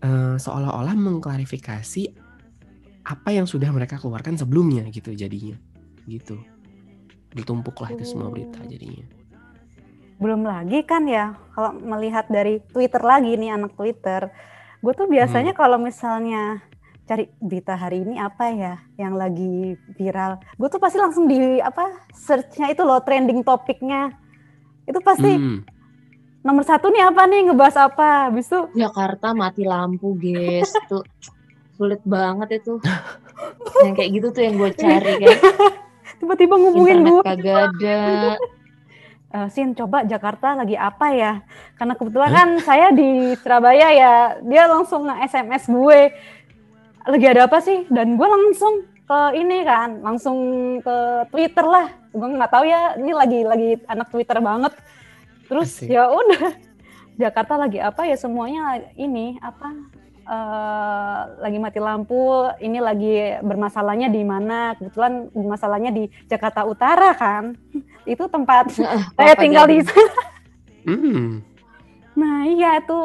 eh, 0.00 0.36
seolah-olah 0.40 0.96
mengklarifikasi 0.96 2.02
apa 3.04 3.28
yang 3.32 3.44
sudah 3.44 3.68
mereka 3.72 3.96
keluarkan 4.00 4.36
sebelumnya 4.36 4.84
gitu 4.88 5.12
jadinya 5.12 5.56
gitu 6.08 6.40
ditumpuk 7.36 7.76
lah 7.84 7.92
itu 7.92 8.04
semua 8.08 8.32
berita 8.32 8.64
Oh. 8.64 8.68
jadinya 8.68 9.04
Belum 10.18 10.42
lagi 10.42 10.82
kan 10.82 11.06
ya 11.06 11.38
kalau 11.54 11.74
melihat 11.74 12.26
dari 12.26 12.58
Twitter 12.70 12.98
lagi 13.00 13.34
nih 13.34 13.54
anak 13.54 13.74
Twitter. 13.74 14.30
Gue 14.78 14.92
tuh 14.92 15.06
biasanya 15.06 15.54
kalau 15.54 15.78
misalnya 15.78 16.62
cari 17.02 17.24
berita 17.40 17.72
hari 17.72 18.04
ini 18.04 18.20
apa 18.20 18.52
ya 18.52 18.74
yang 18.94 19.14
lagi 19.14 19.74
viral. 19.94 20.38
Gue 20.54 20.68
tuh 20.68 20.78
pasti 20.78 20.98
langsung 20.98 21.24
di 21.24 21.58
apa 21.58 22.04
searchnya 22.12 22.68
itu 22.68 22.82
loh 22.82 23.00
trending 23.00 23.42
topiknya. 23.42 24.12
Itu 24.84 24.98
pasti 25.00 25.30
Hmm. 25.30 25.62
nomor 26.40 26.62
satu 26.62 26.90
nih 26.90 27.02
apa 27.04 27.22
nih 27.24 27.50
ngebahas 27.50 27.88
apa. 27.88 28.30
Habis 28.30 28.46
itu 28.50 28.60
Jakarta 28.74 29.32
mati 29.32 29.62
lampu 29.62 30.14
guys 30.14 30.70
tuh 30.90 31.02
sulit 31.78 32.02
banget 32.02 32.58
itu 32.58 32.74
yang 33.86 33.94
kayak 33.94 34.10
gitu 34.18 34.26
tuh 34.34 34.42
yang 34.42 34.58
gue 34.58 34.70
cari 34.74 35.12
kan 35.22 35.38
tiba-tiba 36.18 36.54
internet 36.58 37.06
gue. 37.06 37.22
kagak 37.22 37.56
ada 37.70 37.98
e, 39.32 39.38
Sin 39.52 39.76
coba 39.76 40.04
Jakarta 40.04 40.56
lagi 40.56 40.76
apa 40.76 41.12
ya? 41.12 41.32
Karena 41.76 41.94
kebetulan 41.96 42.30
kan 42.32 42.48
saya 42.64 42.88
di 42.92 43.36
Surabaya 43.40 43.88
ya, 43.92 44.14
dia 44.44 44.64
langsung 44.68 45.08
nge-SMS 45.08 45.64
gue 45.68 46.00
lagi 47.08 47.26
ada 47.28 47.48
apa 47.48 47.58
sih? 47.60 47.88
Dan 47.88 48.16
gue 48.20 48.28
langsung 48.28 48.84
ke 49.08 49.20
ini 49.40 49.64
kan, 49.64 50.04
langsung 50.04 50.38
ke 50.84 50.96
Twitter 51.32 51.64
lah. 51.64 51.88
Gue 52.12 52.28
nggak 52.28 52.52
tahu 52.52 52.64
ya, 52.68 52.96
ini 53.00 53.12
lagi 53.16 53.40
lagi 53.44 53.70
anak 53.88 54.08
Twitter 54.12 54.36
banget. 54.40 54.72
Terus 55.48 55.80
ya 55.80 56.12
udah 56.12 56.52
Jakarta 57.22 57.56
lagi 57.56 57.80
apa 57.80 58.04
ya 58.04 58.14
semuanya 58.20 58.84
ini 59.00 59.40
apa 59.40 59.68
eh, 60.28 61.20
lagi 61.40 61.56
mati 61.56 61.80
lampu, 61.80 62.52
ini 62.60 62.78
lagi 62.78 63.40
bermasalahnya 63.40 64.12
di 64.12 64.22
mana? 64.28 64.76
Kebetulan 64.76 65.32
masalahnya 65.32 65.90
di 65.90 66.12
Jakarta 66.28 66.68
Utara 66.68 67.16
kan. 67.16 67.56
Itu 68.08 68.24
tempat 68.32 68.72
saya 68.72 69.34
tinggal 69.36 69.68
di 69.68 69.84
sana. 69.84 70.22
Hmm. 70.88 71.44
Nah, 72.16 72.48
iya 72.48 72.80
itu 72.80 72.98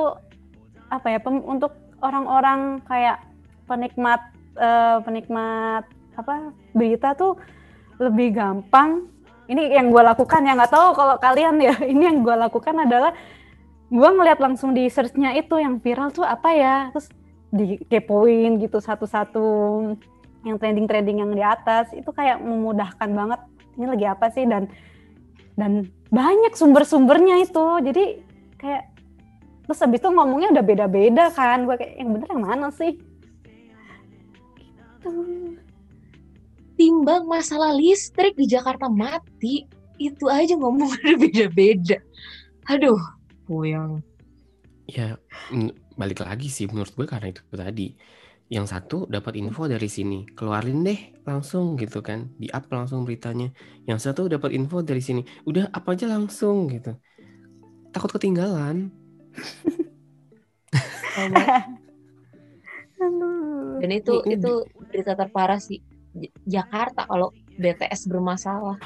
apa 0.88 1.08
ya 1.12 1.20
pem- 1.20 1.44
untuk 1.44 1.76
orang-orang 2.00 2.80
kayak 2.88 3.20
penikmat 3.68 4.22
eh, 4.56 4.98
penikmat 5.04 5.84
apa 6.16 6.54
berita 6.72 7.12
tuh 7.18 7.36
lebih 8.00 8.34
gampang. 8.38 9.10
Ini 9.44 9.76
yang 9.76 9.92
gue 9.92 10.00
lakukan 10.00 10.40
ya 10.48 10.56
nggak 10.56 10.72
tahu 10.72 10.96
kalau 10.96 11.16
kalian 11.20 11.60
ya. 11.60 11.76
Ini 11.92 12.04
yang 12.16 12.18
gue 12.24 12.36
lakukan 12.36 12.76
adalah 12.80 13.12
gue 13.94 14.10
ngeliat 14.10 14.40
langsung 14.42 14.74
di 14.74 14.90
searchnya 14.90 15.38
itu 15.38 15.60
yang 15.62 15.78
viral 15.78 16.10
tuh 16.10 16.26
apa 16.26 16.50
ya, 16.56 16.90
terus 16.90 17.12
dikepoin 17.54 18.58
gitu 18.58 18.82
satu-satu 18.82 19.46
yang 20.44 20.58
trending-trending 20.58 21.22
yang 21.22 21.30
di 21.30 21.44
atas 21.46 21.94
itu 21.94 22.10
kayak 22.10 22.42
memudahkan 22.42 23.10
banget. 23.14 23.40
Ini 23.78 23.86
lagi 23.86 24.06
apa 24.10 24.26
sih 24.34 24.46
dan 24.50 24.70
dan 25.60 25.88
banyak 26.10 26.54
sumber-sumbernya 26.54 27.46
itu. 27.46 27.66
Jadi 27.84 28.04
kayak 28.60 28.84
terus 29.64 29.80
habis 29.80 30.00
itu 30.04 30.10
ngomongnya 30.12 30.60
udah 30.60 30.66
beda-beda 30.66 31.32
kan 31.32 31.64
gue 31.64 31.76
kayak 31.80 31.96
yang 31.96 32.10
bener 32.12 32.28
yang 32.36 32.44
mana 32.44 32.68
sih 32.76 33.00
gitu. 34.60 35.12
timbang 36.76 37.24
masalah 37.32 37.72
listrik 37.72 38.36
di 38.36 38.44
Jakarta 38.44 38.92
mati 38.92 39.64
itu 40.04 40.28
aja 40.28 40.60
ngomongnya 40.60 41.16
beda-beda 41.24 41.96
aduh 42.68 43.00
puyeng 43.48 44.04
Ya, 44.92 45.16
balik 45.96 46.20
lagi 46.20 46.52
sih 46.52 46.68
menurut 46.68 46.92
gue 46.92 47.08
karena 47.08 47.32
itu 47.32 47.40
tadi. 47.56 47.96
Yang 48.52 48.66
satu 48.76 48.98
dapat 49.10 49.40
info 49.40 49.66
dari 49.66 49.88
sini, 49.88 50.28
keluarin 50.36 50.84
deh 50.84 51.00
langsung 51.24 51.80
gitu 51.80 52.04
kan, 52.04 52.30
di 52.38 52.52
up 52.52 52.68
langsung 52.70 53.08
beritanya. 53.08 53.50
Yang 53.88 54.12
satu 54.12 54.28
dapat 54.30 54.54
info 54.54 54.84
dari 54.84 55.00
sini, 55.00 55.24
udah 55.48 55.72
apa 55.72 55.96
aja 55.96 56.06
langsung 56.12 56.70
gitu. 56.70 56.94
Takut 57.96 58.12
ketinggalan. 58.20 58.92
Dan 63.82 63.90
itu 63.92 64.14
itu 64.30 64.52
berita 64.90 65.14
terparah 65.18 65.60
sih 65.60 65.82
Jakarta 66.46 67.10
kalau 67.10 67.34
BTS 67.58 68.06
bermasalah 68.10 68.78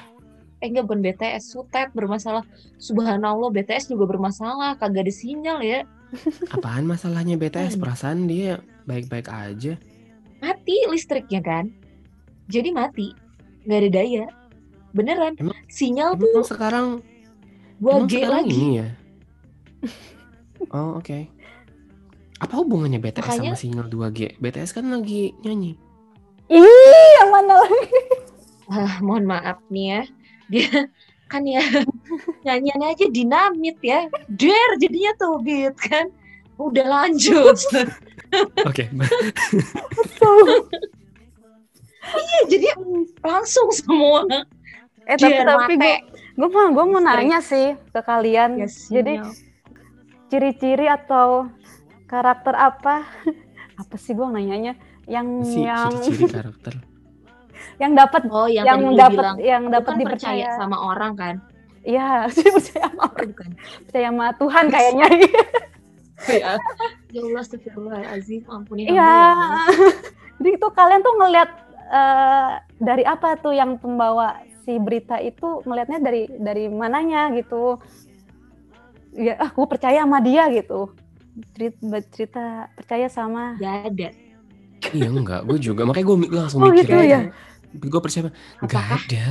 eh 0.58 0.68
enggak 0.74 0.90
bukan 0.90 1.02
BTS 1.06 1.54
Sutet 1.54 1.94
bermasalah 1.94 2.42
Subhanallah 2.82 3.54
BTS 3.54 3.94
juga 3.94 4.10
bermasalah 4.10 4.74
kagak 4.82 5.06
ada 5.06 5.14
sinyal 5.14 5.60
ya 5.62 5.80
Apaan 6.56 6.88
masalahnya 6.88 7.36
BTS? 7.36 7.78
Perasaan 7.78 8.26
dia 8.32 8.64
baik-baik 8.88 9.28
aja. 9.28 9.76
mati 10.38 10.76
listriknya 10.88 11.42
kan 11.42 11.66
jadi 12.48 12.70
mati 12.70 13.12
nggak 13.64 13.80
ada 13.80 13.90
daya 13.92 14.26
beneran 14.92 15.34
Emang- 15.36 15.58
sinyal 15.68 16.14
tuh 16.14 16.30
Emang 16.32 16.48
sekarang, 16.48 16.88
emang 17.78 18.06
2G 18.06 18.14
sekarang 18.16 18.34
lagi 18.34 18.56
ini 18.56 18.70
ya? 18.76 18.88
Oh 20.70 20.98
oke. 20.98 21.20
Apa 22.38 22.54
hubungannya 22.56 22.98
BTS 22.98 23.22
Makanya- 23.24 23.54
sama 23.54 23.58
sinyal 23.58 23.88
2G? 23.88 24.20
BTS 24.38 24.72
kan 24.72 24.86
lagi 24.88 25.34
nyanyi. 25.40 25.74
Ih, 26.48 26.66
yang 27.18 27.30
mana 27.30 27.60
lagi? 27.60 28.00
Ah, 28.68 29.00
mohon 29.00 29.24
maaf 29.24 29.60
nih 29.68 29.86
ya 29.90 30.02
dia 30.48 30.70
kan 31.28 31.44
ya 31.44 31.60
nyanyiannya 32.44 32.88
aja 32.90 33.06
dinamit 33.08 33.76
ya 33.80 34.08
der 34.30 34.70
jadinya 34.76 35.12
tuh 35.16 35.40
beat 35.40 35.76
kan 35.78 36.08
udah 36.58 36.86
lanjut 36.86 37.58
Oke, 38.68 38.92
Iya, 42.08 42.40
jadi 42.48 42.68
langsung 43.22 43.68
semua 43.70 44.24
Eh 45.04 45.16
tapi 45.16 45.40
tapi 45.40 45.74
gue 45.78 45.96
gue 46.36 46.50
mau 46.50 46.68
gue 46.68 46.86
mau 46.86 47.00
nanya 47.00 47.40
sih 47.40 47.80
ke 47.90 48.02
kalian. 48.02 48.60
Ya, 48.60 48.68
Jadi 48.68 49.14
sinyal. 49.18 49.32
ciri-ciri 50.28 50.86
atau 50.86 51.48
karakter 52.06 52.52
apa? 52.54 53.08
apa 53.82 53.96
sih 53.96 54.12
gue 54.12 54.28
nanyanya? 54.28 54.76
Yang 55.06 55.28
sih 55.46 55.64
yang 55.64 55.92
ciri-ciri 55.96 56.28
karakter. 56.28 56.84
yang 57.78 57.94
dapat 57.94 58.22
oh 58.28 58.46
yang, 58.48 58.68
yang 58.68 58.82
dapat 58.94 59.26
yang 59.40 59.64
dapat 59.68 59.94
kan 59.96 60.04
percaya 60.04 60.46
dipercaya. 60.46 60.50
sama 60.52 60.78
orang 60.78 61.14
kan 61.16 61.36
Iya, 61.82 62.28
sih 62.28 62.52
percaya 62.52 62.92
sama 62.92 63.02
Oh, 63.02 63.10
orang, 63.10 63.28
bukan 63.30 63.50
percaya 63.82 64.08
sama 64.10 64.26
Tuhan 64.36 64.66
kayaknya. 64.68 65.08
Ya 66.26 66.58
ya 67.08 67.20
Allah 67.22 67.42
astagfirullahaladzim 67.42 68.42
ampuni 68.50 68.90
Iya. 68.90 68.96
ya. 68.96 69.32
Jadi 70.38 70.50
itu 70.54 70.68
kalian 70.70 71.02
tuh 71.02 71.14
ngelihat 71.16 71.50
eh, 71.88 72.52
dari 72.78 73.04
apa 73.04 73.38
tuh 73.38 73.54
yang 73.54 73.78
pembawa 73.78 74.36
si 74.62 74.76
berita 74.78 75.18
itu 75.18 75.62
ngelihatnya 75.64 76.00
dari 76.00 76.28
dari 76.34 76.68
mananya 76.68 77.30
gitu. 77.32 77.78
Ya, 79.12 79.34
ah, 79.38 79.50
gue 79.50 79.66
percaya 79.66 80.04
sama 80.04 80.20
dia 80.20 80.46
gitu. 80.52 80.94
Cerita, 81.54 81.78
cerita 82.12 82.44
percaya 82.74 83.08
sama. 83.08 83.58
Gak 83.58 83.94
ada 83.94 84.10
Iya 84.90 85.10
enggak, 85.10 85.42
gue 85.46 85.58
juga. 85.58 85.86
Makanya 85.86 86.06
gue 86.06 86.18
langsung 86.34 86.62
Oh, 86.62 86.70
mikir 86.70 86.86
gitu 86.86 86.98
aja. 86.98 87.06
ya? 87.08 87.20
Gue 87.74 88.02
percaya, 88.02 88.30
enggak 88.60 88.86
ada. 88.94 89.26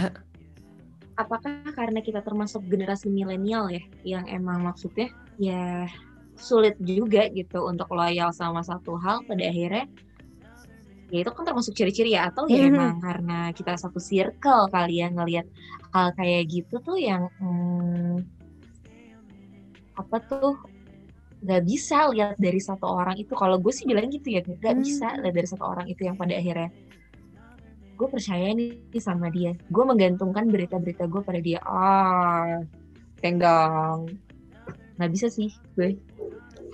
apakah 1.17 1.49
karena 1.73 2.05
kita 2.05 2.21
termasuk 2.21 2.61
generasi 2.69 3.09
milenial 3.09 3.73
ya 3.73 3.81
yang 4.05 4.29
emang 4.29 4.61
maksudnya 4.61 5.09
ya 5.41 5.89
sulit 6.37 6.77
juga 6.81 7.27
gitu 7.33 7.65
untuk 7.65 7.89
loyal 7.93 8.31
sama 8.33 8.61
satu 8.63 8.97
hal 9.01 9.25
pada 9.25 9.45
akhirnya 9.49 9.85
ya 11.07 11.23
itu 11.23 11.31
kan 11.31 11.47
termasuk 11.47 11.73
ciri-ciri 11.73 12.19
ya 12.19 12.29
atau 12.29 12.51
ya 12.51 12.67
Mhm. 12.67 12.71
emang 12.75 12.95
karena 12.99 13.39
kita 13.55 13.79
satu 13.79 14.03
circle 14.03 14.67
kali 14.69 15.01
ya 15.01 15.09
ngelihat 15.11 15.47
hal 15.95 16.11
kayak 16.19 16.43
gitu 16.51 16.83
tuh 16.83 16.99
yang 16.99 17.31
hmm, 17.39 18.27
apa 19.97 20.17
tuh 20.21 20.59
nggak 21.47 21.63
bisa 21.63 22.11
lihat 22.11 22.35
dari 22.43 22.59
satu 22.59 22.91
orang 22.91 23.15
itu. 23.17 23.33
Kalau 23.39 23.57
gue 23.63 23.71
sih 23.71 23.87
bilang 23.87 24.11
gitu 24.11 24.35
ya 24.35 24.43
nggak 24.43 24.75
Hmm. 24.75 24.83
bisa 24.83 25.15
lihat 25.23 25.35
dari 25.37 25.49
satu 25.49 25.65
orang 25.65 25.87
itu 25.87 26.03
yang 26.05 26.17
pada 26.19 26.35
akhirnya. 26.35 26.71
Gue 27.97 28.09
percaya 28.13 28.53
nih 28.53 28.77
sama 28.99 29.31
dia. 29.31 29.55
Gue 29.73 29.85
menggantungkan 29.87 30.51
berita-berita 30.51 31.07
gue 31.07 31.23
pada 31.23 31.41
dia. 31.41 31.63
Ah 31.65 32.61
tenggang 33.23 34.11
nggak 34.99 35.11
bisa 35.13 35.29
sih 35.31 35.49
gue 35.77 35.97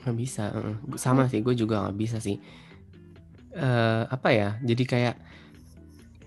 Nggak 0.03 0.17
bisa. 0.19 0.51
Sama 0.99 1.31
sih, 1.31 1.41
gue 1.41 1.55
juga 1.55 1.87
nggak 1.87 1.97
bisa 1.99 2.19
sih. 2.19 2.37
eh 3.53 4.03
apa 4.09 4.29
ya? 4.33 4.57
Jadi 4.65 4.83
kayak 4.89 5.15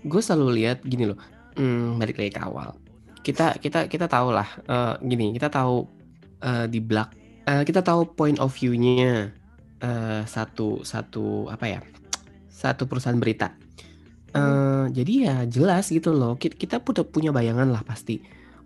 gue 0.06 0.20
selalu 0.22 0.62
lihat 0.62 0.78
gini 0.86 1.10
loh. 1.10 1.18
Hmm, 1.58 1.98
balik 1.98 2.20
lagi 2.20 2.32
ke 2.32 2.40
awal. 2.40 2.76
Kita 3.26 3.58
kita 3.58 3.90
kita 3.90 4.06
tahu 4.06 4.30
lah. 4.30 4.46
eh, 4.64 4.94
gini, 5.02 5.34
kita 5.34 5.50
tahu 5.50 5.86
eh, 6.42 6.66
di 6.70 6.78
belak. 6.78 7.10
eh, 7.46 7.62
kita 7.66 7.82
tahu 7.82 8.14
point 8.14 8.38
of 8.38 8.54
view-nya 8.54 9.34
eh, 9.82 10.22
satu 10.24 10.86
satu 10.86 11.50
apa 11.50 11.66
ya? 11.66 11.80
Satu 12.46 12.86
perusahaan 12.86 13.18
berita. 13.18 13.50
Eh, 14.36 14.84
jadi 14.92 15.12
ya 15.26 15.36
jelas 15.48 15.90
gitu 15.90 16.12
loh. 16.14 16.36
Kita, 16.38 16.56
kita 16.56 16.78
punya 17.08 17.32
bayangan 17.34 17.68
lah 17.72 17.82
pasti. 17.82 18.20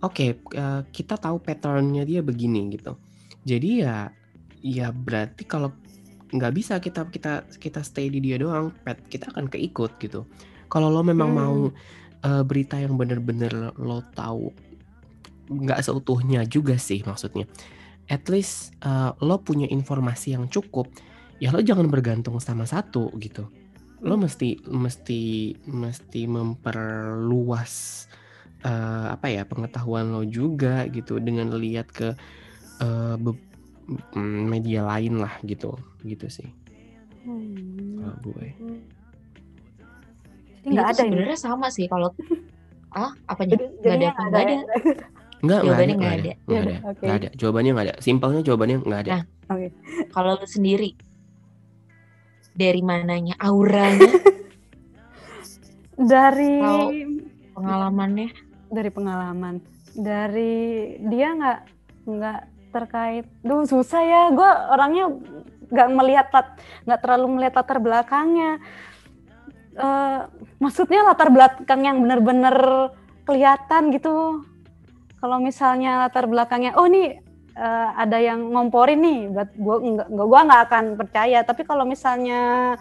Oke, 0.04 0.36
eh, 0.36 0.80
kita 0.92 1.16
tahu 1.16 1.40
patternnya 1.40 2.04
dia 2.04 2.20
begini 2.20 2.68
gitu. 2.76 3.00
Jadi 3.46 3.80
ya, 3.86 4.12
ya 4.60 4.92
berarti 4.92 5.44
kalau 5.48 5.72
nggak 6.30 6.52
bisa 6.54 6.78
kita 6.78 7.10
kita 7.10 7.42
kita 7.58 7.80
stay 7.82 8.06
di 8.06 8.22
dia 8.22 8.38
doang, 8.38 8.70
pet 8.86 9.02
kita 9.10 9.34
akan 9.34 9.50
keikut 9.50 9.98
gitu. 9.98 10.26
Kalau 10.70 10.86
lo 10.86 11.02
memang 11.02 11.30
Hmm. 11.34 11.38
mau 11.40 11.58
eh, 12.22 12.42
berita 12.46 12.78
yang 12.78 12.94
bener-bener 12.94 13.74
lo 13.74 14.04
tahu 14.14 14.52
nggak 15.50 15.82
seutuhnya 15.82 16.46
juga 16.46 16.78
sih 16.78 17.02
maksudnya. 17.02 17.50
At 18.06 18.30
least 18.30 18.78
eh, 18.84 19.10
lo 19.22 19.42
punya 19.42 19.66
informasi 19.66 20.38
yang 20.38 20.46
cukup, 20.46 20.86
ya 21.42 21.50
lo 21.50 21.58
jangan 21.64 21.90
bergantung 21.90 22.38
sama 22.38 22.62
satu 22.68 23.10
gitu. 23.18 23.50
Lo 24.00 24.14
mesti 24.16 24.62
mesti 24.70 25.52
mesti 25.66 26.30
memperluas 26.30 28.06
eh, 28.62 29.06
apa 29.10 29.26
ya 29.34 29.42
pengetahuan 29.48 30.14
lo 30.14 30.22
juga 30.22 30.86
gitu 30.86 31.18
dengan 31.18 31.50
lihat 31.58 31.90
ke 31.90 32.14
be- 33.18 33.34
mm, 33.34 33.49
media 34.16 34.86
lain 34.86 35.18
lah 35.18 35.34
gitu 35.42 35.74
gitu 36.02 36.26
sih 36.28 36.48
Hmm. 37.20 38.00
kalau 38.00 38.16
gue. 38.32 38.48
Jadi 40.64 40.72
nggak 40.72 40.84
Itu 40.84 40.88
ada 40.88 40.96
ya? 40.96 41.04
sebenarnya 41.04 41.36
sama 41.36 41.68
sih 41.68 41.84
kalau 41.84 42.08
ah 42.96 43.12
apanya 43.28 43.60
Jadi 43.60 43.64
nggak 43.76 43.92
ada 43.92 44.06
nggak 44.08 44.24
nggak 44.24 44.40
ada 44.40 44.54
Enggak, 45.40 45.60
enggak 45.60 45.60
ada, 45.60 45.60
Jawabannya 45.60 45.94
enggak 45.94 46.00
nggak 46.00 46.16
ada, 46.16 46.32
enggak 46.32 46.40
Nggak 46.48 46.62
ada, 46.64 46.74
enggak 47.00 47.16
ada. 47.16 47.28
Jawabannya 47.36 47.70
enggak 47.70 47.86
ada. 47.86 47.94
Simpelnya 48.00 48.40
jawabannya 48.40 48.76
enggak 48.80 49.00
ada. 49.04 49.10
Nah. 49.12 49.24
Oke. 49.50 49.66
Kalau 50.08 50.30
lu 50.38 50.46
sendiri 50.46 50.90
dari 52.52 52.80
mananya 52.80 53.34
auranya 53.36 54.10
Dari 56.00 56.52
pengalamannya 57.52 58.28
dari 58.70 58.88
pengalaman. 58.88 59.60
Dari 59.92 60.52
dia 61.04 61.28
nggak 61.36 61.58
nggak 62.08 62.40
terkait. 62.70 63.26
Duh 63.42 63.66
susah 63.66 64.02
ya. 64.02 64.22
Gue 64.32 64.50
orangnya 64.70 65.10
nggak 65.70 65.88
melihat 65.94 66.26
nggak 66.86 67.00
terlalu 67.02 67.26
melihat 67.38 67.62
latar 67.62 67.78
belakangnya. 67.78 68.62
Eh, 69.74 70.20
maksudnya 70.58 71.06
latar 71.06 71.30
belakang 71.30 71.80
yang 71.86 72.02
benar-benar 72.02 72.56
kelihatan 73.22 73.94
gitu. 73.94 74.42
Kalau 75.20 75.38
misalnya 75.38 76.08
latar 76.08 76.26
belakangnya, 76.26 76.74
oh 76.74 76.88
nih 76.90 77.22
eh, 77.54 77.88
ada 77.94 78.18
yang 78.18 78.50
ngomporin 78.50 78.98
nih, 78.98 79.20
buat 79.30 79.50
gue 79.54 79.76
nggak 79.94 80.08
gua 80.10 80.40
nggak 80.48 80.62
akan 80.70 80.84
percaya. 80.98 81.38
Tapi 81.46 81.62
kalau 81.62 81.86
misalnya 81.86 82.74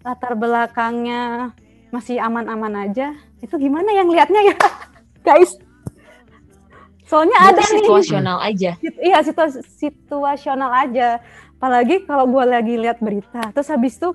latar 0.00 0.32
belakangnya 0.32 1.52
masih 1.92 2.22
aman-aman 2.22 2.88
aja, 2.88 3.12
itu 3.42 3.54
gimana 3.60 3.90
yang 3.92 4.08
lihatnya 4.08 4.54
ya, 4.54 4.56
guys? 5.26 5.58
Soalnya 7.10 7.38
ada 7.42 7.58
berarti 7.58 7.74
nih, 7.74 7.82
situasional 7.82 8.38
aja. 8.38 8.70
Iya 9.02 9.18
situa- 9.26 9.66
situasional 9.66 10.70
aja. 10.70 11.18
Apalagi 11.58 12.06
kalau 12.06 12.30
gue 12.30 12.44
lagi 12.46 12.78
lihat 12.78 13.02
berita, 13.02 13.50
terus 13.50 13.66
habis 13.66 13.98
itu, 13.98 14.14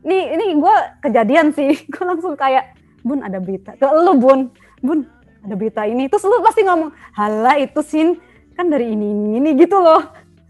nih 0.00 0.32
ini 0.32 0.56
gue 0.56 0.76
kejadian 1.04 1.52
sih, 1.52 1.76
gue 1.92 2.04
langsung 2.08 2.32
kayak, 2.32 2.72
bun 3.04 3.20
ada 3.20 3.36
berita, 3.38 3.76
ke 3.76 3.84
lu 3.84 4.16
bun, 4.16 4.48
bun 4.80 5.04
ada 5.44 5.54
berita 5.54 5.84
ini, 5.84 6.08
terus 6.08 6.24
lu 6.24 6.40
pasti 6.40 6.64
ngomong, 6.64 6.90
halah 7.12 7.60
itu 7.60 7.84
sin 7.84 8.16
kan 8.56 8.72
dari 8.72 8.96
ini 8.96 9.12
ini, 9.12 9.28
ini 9.38 9.50
gitu 9.60 9.76
loh. 9.76 10.02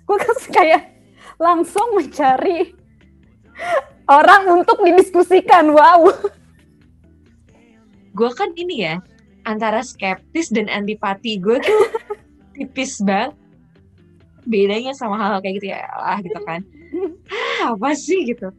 Gue 0.06 0.16
kan 0.22 0.36
kayak 0.62 0.94
langsung 1.42 1.98
mencari 1.98 2.70
orang 4.06 4.62
untuk 4.62 4.78
didiskusikan, 4.78 5.74
wow. 5.74 6.06
Gue 8.14 8.30
kan 8.30 8.54
ini 8.54 8.86
ya 8.86 9.02
antara 9.44 9.80
skeptis 9.80 10.50
dan 10.50 10.68
antipati. 10.68 11.40
Gue 11.40 11.60
tuh 11.60 11.82
tipis 12.56 13.00
banget 13.04 13.36
bedanya 14.44 14.92
sama 14.92 15.16
hal 15.16 15.40
kayak 15.40 15.60
gitu 15.60 15.66
ya 15.72 15.88
lah 15.96 16.18
gitu 16.20 16.40
kan. 16.44 16.60
Apa 17.64 17.96
sih 17.96 18.28
gitu? 18.28 18.52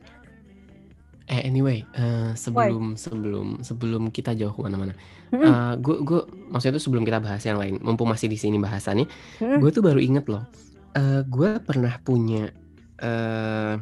Eh 1.25 1.41
anyway, 1.49 1.81
eh, 1.97 2.37
sebelum 2.37 2.93
sebelum 2.93 3.65
sebelum 3.65 4.13
kita 4.13 4.37
jauh 4.37 4.53
ke 4.53 4.61
mana-mana, 4.61 4.93
Mm-mm. 5.33 5.81
gue 5.81 6.05
gue 6.05 6.21
maksudnya 6.53 6.77
itu 6.77 6.85
sebelum 6.85 7.01
kita 7.01 7.17
bahas 7.17 7.41
yang 7.41 7.57
lain, 7.57 7.81
mumpung 7.81 8.05
masih 8.05 8.29
di 8.29 8.37
sini 8.37 8.61
bahasannya, 8.61 9.09
Mm-mm. 9.41 9.57
gue 9.57 9.69
tuh 9.73 9.81
baru 9.81 9.97
inget 9.97 10.29
loh, 10.29 10.45
eh 10.93 11.25
gue 11.25 11.57
pernah 11.65 11.97
punya, 12.05 12.53
eh 13.01 13.73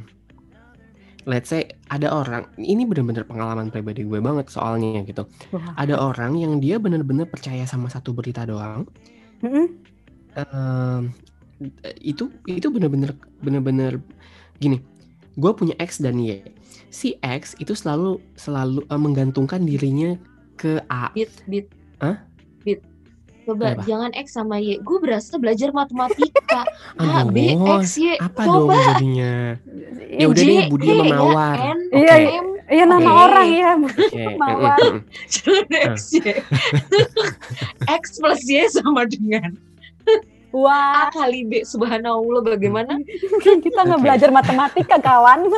let's 1.25 1.49
say 1.51 1.67
ada 1.89 2.11
orang, 2.11 2.47
ini 2.59 2.83
bener-bener 2.87 3.23
pengalaman 3.23 3.71
pribadi 3.71 4.03
gue 4.03 4.19
banget 4.19 4.49
soalnya 4.51 5.03
gitu, 5.07 5.27
Wah. 5.55 5.75
ada 5.75 5.95
orang 5.99 6.37
yang 6.37 6.59
dia 6.59 6.77
bener-bener 6.77 7.27
percaya 7.27 7.63
sama 7.67 7.87
satu 7.87 8.11
berita 8.11 8.43
doang, 8.47 8.87
Mm-mm. 9.43 9.67
Em, 10.33 11.13
itu 12.01 12.33
itu 12.49 12.67
bener-bener 12.73 13.13
bener-bener 13.39 14.01
gini 14.57 14.81
gue 15.37 15.51
punya 15.53 15.77
X 15.77 16.01
dan 16.01 16.17
Y 16.17 16.41
si 16.89 17.17
X 17.21 17.57
itu 17.57 17.73
selalu 17.73 18.21
selalu 18.37 18.85
eh, 18.85 19.01
menggantungkan 19.01 19.65
dirinya 19.65 20.17
ke 20.57 20.81
A 20.89 21.09
Bit 21.13 21.45
bit. 21.49 21.67
Hah? 22.01 22.21
Coba 23.43 23.75
Kenapa? 23.75 23.83
jangan 23.83 24.11
X 24.15 24.27
sama 24.31 24.55
Y. 24.57 24.79
Gue 24.79 24.97
berasa 24.99 25.35
belajar 25.35 25.69
matematika. 25.69 26.63
A, 27.03 27.27
B, 27.27 27.53
Aduh, 27.53 27.83
X, 27.83 27.99
Y. 27.99 28.15
apa 28.15 28.41
dong 28.43 28.71
Coba. 28.71 28.79
jadinya 28.95 29.59
ya 30.21 30.25
udah 30.29 30.43
deh 30.43 30.63
Budi 30.71 30.87
E, 30.87 30.93
sama 30.95 31.03
ya, 31.03 31.17
Mawar 31.17 31.57
N, 31.59 31.79
Iya. 31.91 32.15
Iya 32.63 32.83
nama 32.87 33.11
orang 33.27 33.47
ya. 33.51 33.71
Oke, 33.75 34.23
Mawar. 34.41 34.79
Jangan 35.27 35.67
X, 35.91 35.95
Y. 36.15 36.23
X 37.85 38.03
plus 38.17 38.41
Y 38.47 38.63
sama 38.69 39.03
dengan 39.05 39.51
Wah, 40.53 41.09
A 41.09 41.11
kali 41.11 41.49
B. 41.49 41.65
Subhanallah 41.65 42.45
bagaimana? 42.45 43.01
kita 43.41 43.79
nggak 43.83 44.01
belajar 44.01 44.29
matematika 44.29 45.01
kawan. 45.01 45.49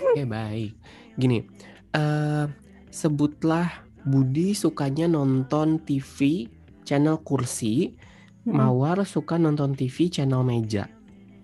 Oke 0.00 0.24
baik 0.24 0.72
gini 1.14 1.44
eh 1.92 2.48
sebutlah 2.88 3.68
Budi 4.00 4.56
sukanya 4.56 5.04
nonton 5.04 5.76
TV 5.84 6.48
channel 6.90 7.22
kursi 7.22 7.94
Mawar 8.42 9.06
suka 9.06 9.38
nonton 9.38 9.78
TV 9.78 10.10
channel 10.10 10.42
meja 10.42 10.90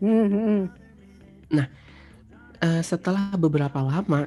Hmm, 0.03 0.27
hmm. 0.29 0.63
Eh, 2.57 2.83
setelah 2.83 3.33
beberapa 3.39 3.79
lama 3.81 4.27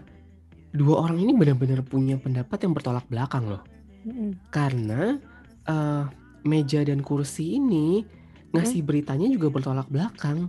dua 0.71 1.05
orang 1.05 1.17
ini 1.19 1.33
benar-benar 1.35 1.81
punya 1.83 2.15
pendapat 2.15 2.61
yang 2.63 2.71
bertolak 2.71 3.03
belakang 3.11 3.51
loh 3.51 3.63
Hmm. 3.99 4.31
karena 4.47 5.19
eh, 5.67 6.03
meja 6.47 6.79
dan 6.87 7.03
kursi 7.03 7.59
ini 7.59 8.07
ngasih 8.55 8.79
beritanya 8.79 9.27
juga 9.27 9.51
bertolak 9.51 9.91
belakang 9.91 10.47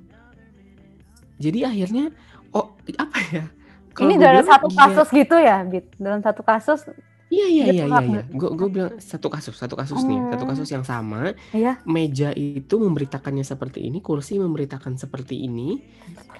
jadi 1.42 1.66
akhirnya 1.66 2.14
oh 2.54 2.78
apa 2.94 3.18
ya 3.34 3.44
Kalau 3.90 4.06
Ini 4.06 4.22
dalam 4.22 4.44
satu 4.46 4.68
iya. 4.70 4.78
kasus 4.86 5.08
gitu 5.10 5.36
ya, 5.36 5.56
Bit? 5.66 5.86
Dalam 5.98 6.22
satu 6.22 6.46
kasus, 6.46 6.86
iya 7.30 7.46
iya 7.46 7.64
iya 7.70 7.72
iya 7.72 7.84
tolak 7.86 8.04
iya 8.04 8.22
gue 8.26 8.50
gue 8.58 8.68
bilang 8.68 8.92
satu 8.98 9.30
kasus 9.30 9.54
satu 9.54 9.78
kasus 9.78 10.02
nih 10.02 10.18
satu 10.34 10.44
Hmm. 10.44 10.50
kasus 10.50 10.68
yang 10.68 10.82
sama 10.82 11.30
Iya. 11.54 11.78
meja 11.86 12.34
itu 12.34 12.74
memberitakannya 12.76 13.46
seperti 13.46 13.86
ini 13.86 14.02
kursi 14.02 14.36
memberitakan 14.36 14.98
seperti 14.98 15.46
ini 15.46 15.78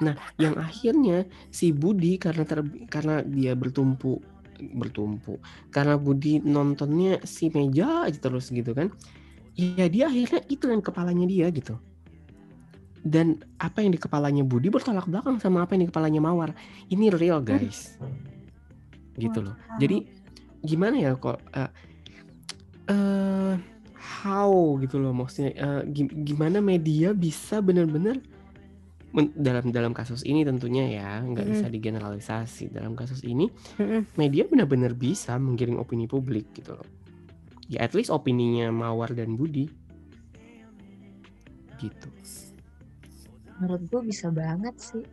Nah, 0.00 0.16
yang 0.34 0.56
akhirnya 0.56 1.28
si 1.52 1.70
Budi 1.70 2.16
karena 2.16 2.42
ter- 2.42 2.64
karena 2.88 3.20
dia 3.20 3.52
bertumpu 3.52 4.16
bertumpu 4.72 5.36
karena 5.68 6.00
Budi 6.00 6.40
nontonnya 6.40 7.20
si 7.22 7.52
meja 7.52 8.08
aja 8.08 8.16
terus 8.16 8.48
gitu 8.48 8.72
kan. 8.72 8.88
Ya 9.52 9.92
dia 9.92 10.08
akhirnya 10.08 10.40
itu 10.48 10.72
yang 10.72 10.80
kepalanya 10.80 11.28
dia 11.28 11.52
gitu. 11.52 11.76
Dan 13.00 13.44
apa 13.56 13.80
yang 13.80 13.92
di 13.92 14.00
kepalanya 14.00 14.40
Budi 14.40 14.68
bertolak 14.68 15.04
belakang 15.04 15.36
sama 15.36 15.64
apa 15.64 15.76
yang 15.76 15.84
di 15.84 15.90
kepalanya 15.92 16.20
Mawar. 16.20 16.56
Ini 16.88 17.12
real 17.12 17.40
guys. 17.40 17.96
Gitu 19.16 19.40
loh. 19.40 19.56
Jadi 19.76 20.04
gimana 20.60 20.96
ya 20.96 21.12
kok 21.14 21.40
eh 21.52 21.70
eh, 22.86 23.54
how 24.20 24.52
gitu 24.76 24.98
loh 24.98 25.12
maksudnya 25.12 25.52
gi- 25.86 26.12
gimana 26.24 26.60
media 26.60 27.12
bisa 27.12 27.60
benar-benar 27.60 28.20
dalam 29.34 29.74
dalam 29.74 29.90
kasus 29.90 30.22
ini 30.22 30.46
tentunya 30.46 30.86
ya 30.86 31.10
nggak 31.20 31.42
Mm. 31.42 31.50
bisa 31.50 31.66
digeneralisasi 31.66 32.70
dalam 32.70 32.94
kasus 32.94 33.26
ini 33.26 33.50
Mm-mm. 33.76 34.06
media 34.14 34.46
benar-benar 34.46 34.94
bisa 34.94 35.34
menggiring 35.34 35.76
opini 35.76 36.06
publik 36.06 36.46
gitu 36.54 36.78
loh 36.78 36.86
ya 37.66 37.82
at 37.82 37.90
least 37.92 38.10
opininya 38.10 38.70
Mawar 38.70 39.10
dan 39.10 39.34
Budi 39.34 39.66
gitu 41.78 42.08
Menurut 43.56 43.92
gue 43.92 44.02
bisa 44.08 44.32
banget 44.32 44.72
sih. 44.80 45.04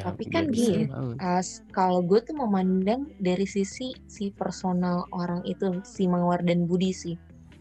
Ya 0.00 0.02
Tapi 0.10 0.22
biar 0.26 0.34
kan 0.34 0.44
bisa 0.50 0.70
gini. 0.72 0.84
As, 1.22 1.48
kalau 1.70 2.02
gue 2.02 2.18
tuh 2.22 2.34
memandang 2.34 3.06
dari 3.22 3.46
sisi 3.46 3.94
si 4.10 4.34
personal 4.34 5.06
orang 5.14 5.40
itu, 5.46 5.78
si 5.86 6.10
Mawar 6.10 6.42
dan 6.42 6.66
Budi 6.66 6.90
sih. 6.90 7.16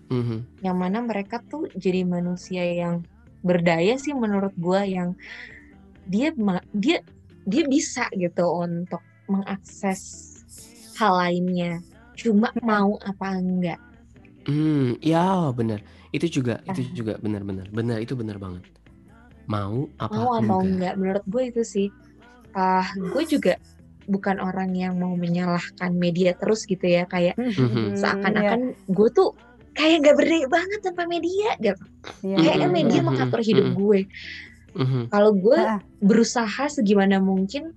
Mhm. 0.09 0.61
Yang 0.65 0.77
mana 0.77 0.97
mereka 1.05 1.41
tuh 1.45 1.69
jadi 1.77 2.05
manusia 2.05 2.63
yang 2.65 3.05
berdaya 3.43 3.99
sih 3.99 4.15
menurut 4.15 4.55
gue 4.55 4.81
yang 4.87 5.13
dia 6.07 6.31
dia 6.75 6.99
dia 7.43 7.63
bisa 7.67 8.07
gitu 8.15 8.43
untuk 8.59 9.03
mengakses 9.27 10.01
hal 10.97 11.17
lainnya. 11.19 11.79
Cuma 12.13 12.49
mau 12.63 12.95
apa 13.03 13.37
enggak. 13.37 13.79
Hmm, 14.43 14.99
ya 14.99 15.49
benar 15.55 15.79
itu 16.13 16.29
juga 16.29 16.61
itu 16.69 16.85
Ah. 16.85 16.93
juga 16.93 17.13
benar-benar 17.17 17.67
benar 17.73 17.97
itu 17.97 18.13
benar 18.13 18.37
banget 18.37 18.63
mau 19.49 19.89
apa 19.97 20.13
mau 20.13 20.29
apa 20.37 20.43
enggak 20.45 20.61
enggak 20.69 20.93
menurut 21.01 21.25
gue 21.25 21.43
itu 21.49 21.61
sih 21.65 21.87
ah 22.53 22.85
gue 22.93 23.23
juga 23.25 23.57
bukan 24.03 24.37
orang 24.37 24.75
yang 24.75 24.99
mau 24.99 25.15
menyalahkan 25.15 25.91
media 25.95 26.35
terus 26.35 26.67
gitu 26.67 26.83
ya 26.83 27.07
kayak 27.07 27.39
Mhm. 27.39 27.95
seakan-akan 27.95 28.61
gue 28.85 29.09
tuh 29.09 29.31
kayak 29.73 30.05
gak 30.05 30.15
berdaya 30.19 30.45
banget 30.47 30.79
tanpa 30.83 31.03
media 31.07 31.49
deh 31.57 31.77
Iya, 32.21 32.35
kayaknya 32.37 32.67
Mhm, 32.67 32.75
media 32.75 32.99
mhm, 32.99 33.07
mengatur 33.09 33.41
hidup 33.41 33.67
mhm. 33.71 33.75
gue. 33.75 33.99
Mhm. 34.73 35.01
kalau 35.07 35.31
gue 35.33 35.55
Ah. 35.55 35.79
berusaha 36.01 36.65
segimana 36.67 37.21
mungkin 37.21 37.71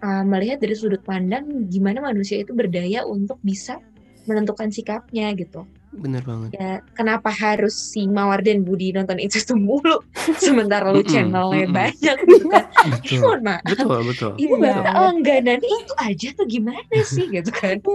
uh, 0.00 0.24
melihat 0.24 0.56
dari 0.58 0.72
sudut 0.72 1.04
pandang 1.04 1.44
gimana 1.68 2.00
manusia 2.00 2.40
itu 2.40 2.56
berdaya 2.56 3.04
untuk 3.04 3.36
bisa 3.40 3.76
menentukan 4.24 4.72
sikapnya 4.72 5.32
gitu 5.36 5.68
benar 5.90 6.22
banget. 6.22 6.54
Ya 6.54 6.78
kenapa 6.94 7.34
harus 7.34 7.74
si 7.74 8.06
Mawar 8.06 8.46
dan 8.46 8.62
Budi 8.62 8.94
nonton 8.94 9.18
itu 9.18 9.42
tuh 9.42 9.58
mulu? 9.58 9.98
Sementara 10.42 10.94
lu 10.94 11.02
channelnya 11.02 11.66
banyak 11.66 12.16
gitu 12.30 12.46
kan. 12.46 12.66
Betul. 12.94 13.18
mohon 13.20 13.40
maaf. 13.42 13.62
Betul 13.66 14.00
betul. 14.06 14.32
Ibu 14.38 14.54
Iya, 14.54 14.62
bapak 14.70 14.92
iya. 14.94 15.00
langganan 15.02 15.60
itu 15.60 15.92
aja 15.98 16.28
tuh 16.38 16.46
gimana 16.46 16.98
sih 17.02 17.26
gitu 17.26 17.50
kan? 17.50 17.76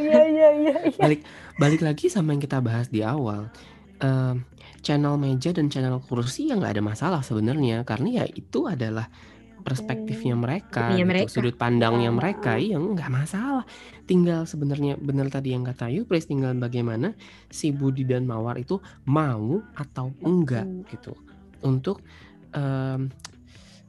Iya, 0.00 0.20
iya, 0.30 0.48
iya, 0.56 0.74
iya. 0.86 0.96
balik 0.96 1.20
balik 1.58 1.80
lagi 1.82 2.06
sama 2.08 2.32
yang 2.32 2.42
kita 2.42 2.62
bahas 2.62 2.86
di 2.88 3.02
awal. 3.02 3.50
Em, 4.00 4.46
channel 4.80 5.20
meja 5.20 5.52
dan 5.52 5.68
channel 5.68 6.00
kursi 6.00 6.48
ya 6.48 6.56
nggak 6.56 6.78
ada 6.78 6.82
masalah 6.84 7.20
sebenarnya. 7.20 7.82
Karena 7.82 8.22
ya 8.22 8.24
itu 8.30 8.64
adalah 8.70 9.10
perspektifnya 9.60 10.34
mereka 10.34 10.90
Opininya 10.90 10.98
gitu, 10.98 11.10
mereka. 11.12 11.30
sudut 11.30 11.56
pandangnya 11.56 12.10
Ah, 12.10 12.16
mereka 12.16 12.50
iya 12.56 12.76
nggak 12.76 13.10
masalah. 13.10 13.64
Tinggal 14.04 14.44
sebenarnya 14.44 14.96
benar 14.96 15.28
tadi 15.28 15.52
yang 15.52 15.62
kata 15.62 15.88
Yupres 15.88 16.26
tinggal 16.26 16.52
bagaimana 16.54 17.14
si 17.46 17.70
Budi 17.70 18.02
dan 18.02 18.24
Mawar 18.24 18.58
itu 18.58 18.76
mau 19.04 19.60
atau 19.72 20.10
enggak 20.20 20.66
Hmm. 20.66 20.84
gitu 20.88 21.12
untuk 21.60 22.02
em, 22.50 23.06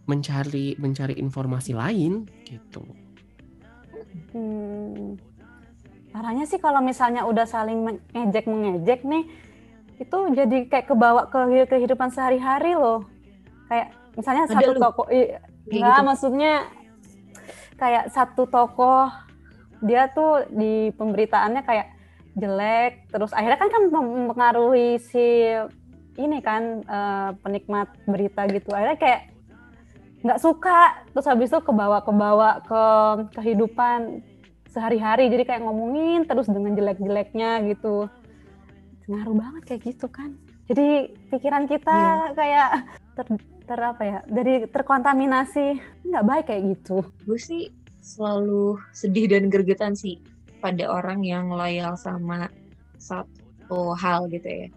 mencari 0.04 0.76
mencari 0.76 1.16
informasi 1.16 1.72
lain 1.74 2.28
gitu. 2.44 2.84
Hmm. 4.32 5.16
Parahnya 6.12 6.44
sih 6.44 6.60
kalau 6.60 6.84
misalnya 6.84 7.24
udah 7.24 7.48
saling 7.48 7.80
mengejek 7.82 8.44
mengejek 8.44 9.02
nih, 9.02 9.24
itu 9.98 10.18
jadi 10.36 10.58
kayak 10.68 10.92
kebawa 10.92 11.32
ke 11.32 11.40
kehidupan 11.66 12.12
sehari-hari 12.12 12.76
loh. 12.76 13.08
Kayak 13.72 13.96
misalnya 14.14 14.44
Ada 14.46 14.54
satu 14.60 14.72
lu? 14.76 14.80
toko, 14.84 15.04
Kayak 15.72 15.80
enggak 15.80 15.96
gitu. 15.96 16.08
maksudnya 16.12 16.54
kayak 17.80 18.06
satu 18.12 18.44
tokoh 18.46 19.08
dia 19.82 20.12
tuh 20.14 20.46
di 20.52 20.94
pemberitaannya 20.94 21.64
kayak 21.66 21.88
jelek, 22.38 23.10
terus 23.10 23.32
akhirnya 23.34 23.58
kan 23.58 23.70
kan 23.72 23.84
mempengaruhi 23.90 25.02
si 25.02 25.56
ini 26.20 26.38
kan 26.44 26.84
eh, 26.84 27.30
penikmat 27.40 27.88
berita 28.06 28.46
gitu. 28.52 28.70
Akhirnya 28.76 29.00
kayak 29.00 29.22
nggak 30.22 30.38
suka, 30.44 31.02
terus 31.16 31.26
habis 31.26 31.50
itu 31.50 31.60
kebawa 31.66 32.06
kebawa 32.06 32.62
ke 32.62 32.84
kehidupan 33.42 34.22
sehari-hari 34.72 35.28
jadi 35.28 35.44
kayak 35.44 35.62
ngomongin 35.68 36.24
terus 36.24 36.48
dengan 36.48 36.72
jelek-jeleknya 36.80 37.68
gitu 37.68 38.08
ngaruh 39.12 39.36
banget 39.36 39.64
kayak 39.68 39.82
gitu 39.92 40.08
kan 40.08 40.32
jadi 40.72 41.12
pikiran 41.28 41.68
kita 41.68 42.32
kayak 42.40 42.88
ter, 43.20 43.26
ter 43.72 43.80
apa 43.80 44.04
ya 44.04 44.20
dari 44.28 44.68
terkontaminasi 44.68 45.80
nggak 46.04 46.26
baik 46.28 46.46
kayak 46.52 46.76
gitu 46.76 47.08
gue 47.24 47.40
sih 47.40 47.72
selalu 48.04 48.76
sedih 48.92 49.32
dan 49.32 49.48
gergetan 49.48 49.96
sih 49.96 50.20
pada 50.60 50.92
orang 50.92 51.24
yang 51.24 51.48
loyal 51.48 51.96
sama 51.96 52.52
satu 53.00 53.98
hal 53.98 54.30
gitu 54.30 54.46
ya. 54.46 54.68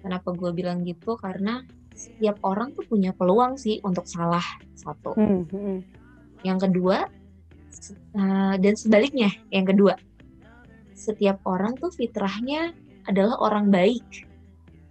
Kenapa 0.00 0.32
gue 0.32 0.50
bilang 0.54 0.86
gitu? 0.86 1.18
Karena 1.18 1.60
setiap 1.92 2.40
orang 2.46 2.72
tuh 2.72 2.86
punya 2.86 3.12
peluang 3.12 3.58
sih 3.58 3.82
untuk 3.84 4.06
salah 4.06 4.44
satu. 4.78 5.12
Hmm, 5.18 5.44
hmm. 5.50 5.78
Yang 6.46 6.70
kedua 6.70 6.96
eh, 8.14 8.54
dan 8.56 8.74
sebaliknya, 8.78 9.28
yang 9.50 9.66
kedua 9.66 9.98
setiap 10.94 11.42
orang 11.44 11.74
tuh 11.76 11.90
fitrahnya 11.90 12.70
adalah 13.10 13.36
orang 13.42 13.68
baik. 13.68 14.24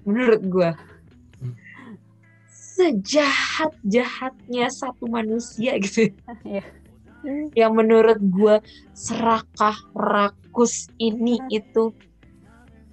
Menurut 0.03 0.41
gue. 0.45 0.71
Sejahat 2.77 3.73
jahatnya 3.81 4.69
satu 4.69 5.09
manusia 5.09 5.81
gitu. 5.81 6.13
Iya. 6.47 6.63
yang 7.57 7.73
menurut 7.75 8.21
gue 8.21 8.61
serakah 8.95 9.75
rakus 9.91 10.87
ini 10.95 11.41
itu 11.49 11.91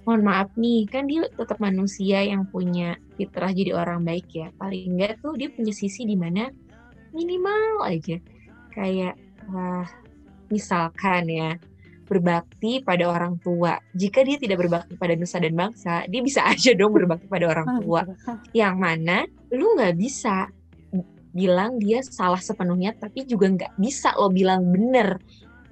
mohon 0.03 0.21
maaf 0.25 0.49
nih 0.57 0.89
kan 0.89 1.07
dia 1.07 1.29
tetap 1.29 1.61
manusia 1.61 2.25
yang 2.25 2.43
punya 2.49 2.97
fitrah 3.15 3.53
jadi 3.53 3.77
orang 3.77 4.01
baik 4.03 4.27
ya. 4.33 4.49
Paling 4.57 4.97
enggak 4.97 5.21
tuh 5.21 5.37
dia 5.37 5.53
punya 5.53 5.71
sisi 5.71 6.03
di 6.03 6.17
mana 6.17 6.49
minimal 7.13 7.85
aja. 7.85 8.17
Kayak 8.73 9.15
wah, 9.47 9.87
misalkan 10.49 11.29
ya 11.31 11.49
berbakti 12.05 12.85
pada 12.85 13.09
orang 13.09 13.41
tua. 13.41 13.81
Jika 13.97 14.21
dia 14.21 14.37
tidak 14.37 14.61
berbakti 14.61 14.93
pada 14.95 15.17
nusa 15.17 15.41
dan 15.41 15.53
bangsa 15.57 16.05
dia 16.07 16.21
bisa 16.21 16.45
aja 16.51 16.71
dong 16.77 16.93
berbakti 16.93 17.25
pada 17.25 17.51
orang 17.51 17.81
tua. 17.81 18.01
yang 18.53 18.79
mana 18.79 19.25
lu 19.51 19.75
nggak 19.75 19.95
bisa 19.97 20.49
bilang 21.35 21.75
dia 21.83 21.99
salah 21.99 22.39
sepenuhnya 22.39 22.95
tapi 22.95 23.27
juga 23.27 23.51
nggak 23.51 23.73
bisa 23.75 24.15
lo 24.15 24.31
bilang 24.31 24.71
bener. 24.71 25.19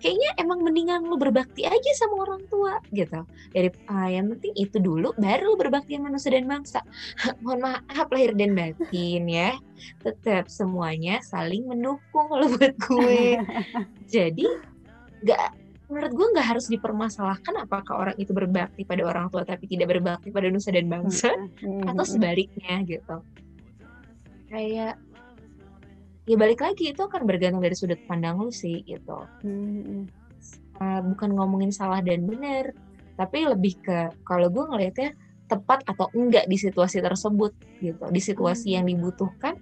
Kayaknya 0.04 0.36
emang 0.36 0.60
mendingan 0.67 1.08
lo 1.08 1.15
berbakti 1.15 1.63
aja 1.63 1.91
sama 1.96 2.28
orang 2.28 2.43
tua 2.52 2.76
gitu. 2.91 3.24
Dari 3.56 3.72
ah, 3.88 4.12
yang 4.12 4.36
penting 4.36 4.52
itu 4.60 4.76
dulu 4.76 5.15
baru 5.15 5.56
lo 5.56 5.56
berbakti 5.56 5.96
sama 5.96 6.12
manusia 6.12 6.36
dan 6.36 6.43
bangsa. 6.43 6.84
Mohon 7.43 7.72
maaf 7.72 8.08
lahir 8.12 8.36
dan 8.36 8.52
batin 8.52 9.24
ya. 9.32 9.56
Tetap 10.04 10.52
semuanya 10.52 11.24
saling 11.24 11.72
mendukung 11.72 12.28
kalau 12.28 12.52
buat 12.52 12.76
gue. 12.84 13.39
Jadi 14.13 14.43
nggak 15.24 15.62
menurut 15.93 16.13
gue 16.17 16.27
nggak 16.34 16.47
harus 16.58 16.65
dipermasalahkan 16.65 17.53
apakah 17.62 17.93
orang 18.01 18.17
itu 18.17 18.34
berbakti 18.34 18.82
pada 18.82 19.06
orang 19.06 19.29
tua 19.29 19.45
tapi 19.45 19.69
tidak 19.69 19.93
berbakti 19.93 20.34
pada 20.34 20.49
nusa 20.49 20.73
dan 20.73 20.89
bangsa 20.89 21.29
Hmm, 21.62 21.86
atau 21.86 22.01
sebaliknya 22.01 22.82
gitu. 22.82 23.21
Kayak 24.49 24.97
ya 26.25 26.36
balik 26.39 26.65
lagi 26.65 26.89
itu 26.89 27.01
akan 27.03 27.29
bergantung 27.29 27.62
dari 27.62 27.77
sudut 27.77 28.01
pandang 28.10 28.41
lu 28.41 28.49
sih 28.49 28.82
gitu. 28.84 29.29
Hmm, 29.45 30.10
Uh, 30.73 31.06
bukan 31.06 31.38
ngomongin 31.38 31.69
salah 31.69 32.01
dan 32.01 32.25
benar 32.25 32.73
tapi 33.13 33.45
lebih 33.45 33.77
ke 33.77 34.10
kalau 34.25 34.49
gue 34.49 34.65
ngelihatnya 34.65 35.13
tepat 35.45 35.86
atau 35.86 36.10
enggak 36.17 36.49
di 36.49 36.58
situasi 36.58 36.97
tersebut 36.97 37.53
gitu. 37.77 38.03
Di 38.10 38.17
situasi 38.17 38.73
yang 38.73 38.89
dibutuhkan 38.89 39.53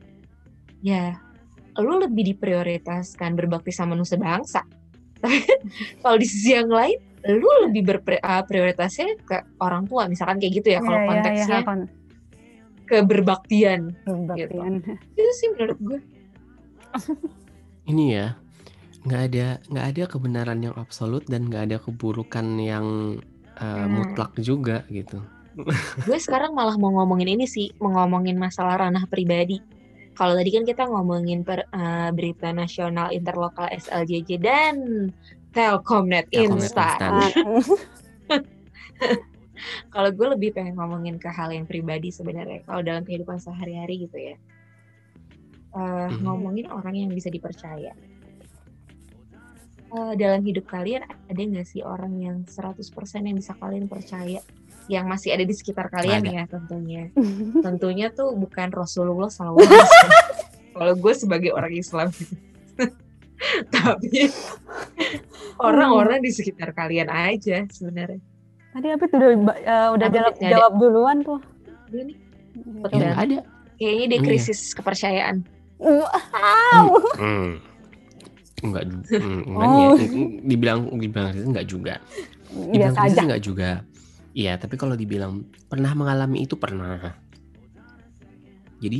ya 0.79 1.19
lu 1.77 1.99
lebih 1.99 2.35
diprioritaskan 2.35 3.35
berbakti 3.35 3.75
sama 3.75 3.93
nusa 3.93 4.15
bangsa 4.15 4.63
tapi 5.21 5.38
kalau 6.01 6.17
di 6.17 6.25
sisi 6.25 6.51
yang 6.51 6.67
lain 6.67 6.97
lu 7.23 7.45
lebih 7.63 7.86
berprioritasnya 7.86 9.13
ke 9.21 9.38
orang 9.57 9.86
tua 9.86 10.05
misalkan 10.05 10.38
kayak 10.38 10.53
gitu 10.57 10.67
ya 10.71 10.79
kalau 10.79 10.91
Iya, 10.91 10.97
iya, 10.97 11.05
iya, 11.05 11.10
konteksnya 11.13 11.57
kon- 11.62 11.89
keberbaktian 12.84 13.81
kebaktian. 14.03 14.73
itu 15.13 15.31
sih 15.38 15.47
menurut 15.53 15.79
gue 15.79 15.99
Ini 17.88 18.05
ya 18.12 18.27
nggak 19.01 19.21
ada 19.27 19.47
nggak 19.65 19.86
ada 19.88 20.03
kebenaran 20.05 20.60
yang 20.62 20.75
absolut 20.75 21.25
dan 21.25 21.45
nggak 21.45 21.63
ada 21.65 21.77
keburukan 21.79 22.45
yang 22.57 23.17
eh, 23.55 23.65
Hmm. 23.65 23.89
mutlak 23.91 24.34
juga 24.38 24.86
gitu. 24.88 25.21
gue 26.01 26.17
sekarang 26.17 26.55
malah 26.55 26.73
mau 26.75 26.89
ngomongin 26.93 27.36
ini 27.36 27.43
sih 27.43 27.75
mau 27.75 27.91
ngomongin 27.91 28.34
masalah 28.34 28.79
ranah 28.79 29.03
pribadi 29.05 29.60
kalau 30.12 30.34
tadi 30.36 30.50
kan 30.52 30.63
kita 30.63 30.84
ngomongin 30.86 31.41
per, 31.41 31.65
eh, 31.65 32.10
berita 32.12 32.52
nasional 32.52 33.10
interlokal 33.10 33.67
SLJJ 33.71 34.30
dan 34.38 34.76
Telkomnet 35.52 36.28
Telkomnet 36.30 36.71
Instan 36.71 37.00
Instan. 37.00 37.12
Kalau 39.93 40.10
gue 40.10 40.28
lebih 40.34 40.58
pengen 40.58 40.74
ngomongin 40.74 41.21
ke 41.21 41.30
hal 41.30 41.54
yang 41.54 41.69
pribadi 41.69 42.10
sebenarnya 42.10 42.65
kalau 42.65 42.82
dalam 42.82 43.06
kehidupan 43.06 43.38
sehari-hari 43.38 44.10
gitu 44.10 44.17
ya 44.17 44.36
Eh, 45.71 46.08
Mhm. 46.10 46.26
ngomongin 46.26 46.67
orang 46.67 46.95
yang 46.97 47.12
bisa 47.13 47.32
dipercaya 47.32 47.93
Eh, 49.91 50.13
dalam 50.15 50.39
hidup 50.47 50.71
kalian 50.71 51.04
ada 51.04 51.36
nggak 51.36 51.67
sih 51.67 51.84
orang 51.84 52.15
yang 52.15 52.38
100% 52.47 53.28
yang 53.28 53.36
bisa 53.36 53.52
kalian 53.60 53.91
percaya 53.91 54.39
yang 54.91 55.06
masih 55.06 55.32
ada 55.32 55.41
di 55.41 55.51
sekitar 55.51 55.88
kalian 55.88 56.19
Ada. 56.21 56.32
ya 56.32 56.43
tentunya 56.45 57.04
tentunya 57.65 58.08
tuh 58.10 58.34
bukan 58.34 58.67
Rasulullah 58.69 59.27
SAW 59.27 59.56
kalau 60.75 60.93
gue 60.93 61.13
sebagai 61.13 61.51
orang 61.51 61.71
Islam 61.71 62.12
tapi 63.73 64.30
orang-orang 65.58 66.19
di 66.19 66.30
sekitar 66.30 66.71
kalian 66.71 67.08
aja 67.08 67.65
sebenarnya 67.67 68.21
Tadi 68.71 68.88
Abid 68.88 69.12
udah 69.12 69.27
eh, 69.58 69.89
udah 69.91 70.08
Apa, 70.08 70.15
jawab, 70.15 70.34
jawab 70.39 70.73
duluan 70.80 71.17
tuh. 71.21 71.43
Dia 71.89 72.08
nih 72.08 72.15
Ya 72.88 72.88
nggak 72.88 73.19
ada. 73.19 73.39
kayaknya 73.75 74.06
dia 74.06 74.15
Iya. 74.15 74.25
krisis 74.25 74.60
kepercayaan 74.71 75.36
Wow. 75.75 76.86
Hmm. 77.17 77.60
Enggak, 78.62 78.84
ju- 78.88 79.17
hmm, 79.17 79.41
enggak 79.43 79.67
Oh. 79.67 79.75
ya. 79.75 80.08
Dibilang 80.45 80.80
dibilang 80.93 81.30
itu 81.34 81.43
enggak 81.43 81.67
juga. 81.67 81.93
Dibilang 82.47 82.71
Biasa 82.93 82.97
krisis 83.01 83.12
aja. 83.12 83.21
enggak 83.25 83.41
juga. 83.41 83.69
Iya, 84.31 84.55
tapi 84.55 84.79
kalau 84.79 84.95
dibilang 84.95 85.43
pernah 85.67 85.91
mengalami 85.91 86.43
itu 86.45 86.55
pernah. 86.55 87.15
Jadi 88.79 88.99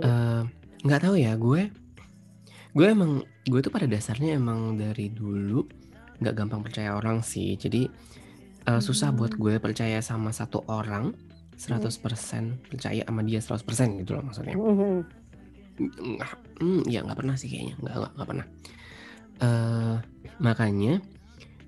eh, 0.00 0.42
nggak 0.82 1.00
tahu 1.04 1.14
ya 1.18 1.36
gue. 1.36 1.68
Gue 2.72 2.86
emang 2.88 3.22
gue 3.44 3.60
tuh 3.60 3.72
pada 3.72 3.84
dasarnya 3.84 4.36
emang 4.36 4.76
dari 4.76 5.08
dulu 5.10 5.64
nggak 6.18 6.34
gampang 6.34 6.60
percaya 6.64 6.96
orang 6.96 7.20
sih. 7.20 7.54
Jadi 7.54 7.86
eh, 8.64 8.80
susah 8.80 9.12
buat 9.12 9.36
Hmm. 9.36 9.42
gue 9.42 9.54
percaya 9.60 9.98
sama 10.00 10.32
satu 10.32 10.64
orang 10.66 11.12
100% 11.58 12.70
percaya 12.70 13.02
sama 13.02 13.20
dia 13.26 13.42
100% 13.42 13.98
gitu 14.00 14.14
loh 14.14 14.24
maksudnya. 14.24 14.54
Mhm. 14.54 14.96
Nggak, 16.18 16.30
hmm, 16.58 16.80
ya 16.90 17.02
nggak 17.06 17.18
pernah 17.18 17.34
sih 17.38 17.46
kayaknya, 17.46 17.74
nggak 17.78 17.94
nggak, 17.94 18.12
nggak 18.16 18.28
pernah. 18.28 18.46
eh 19.38 19.96
makanya 20.42 20.98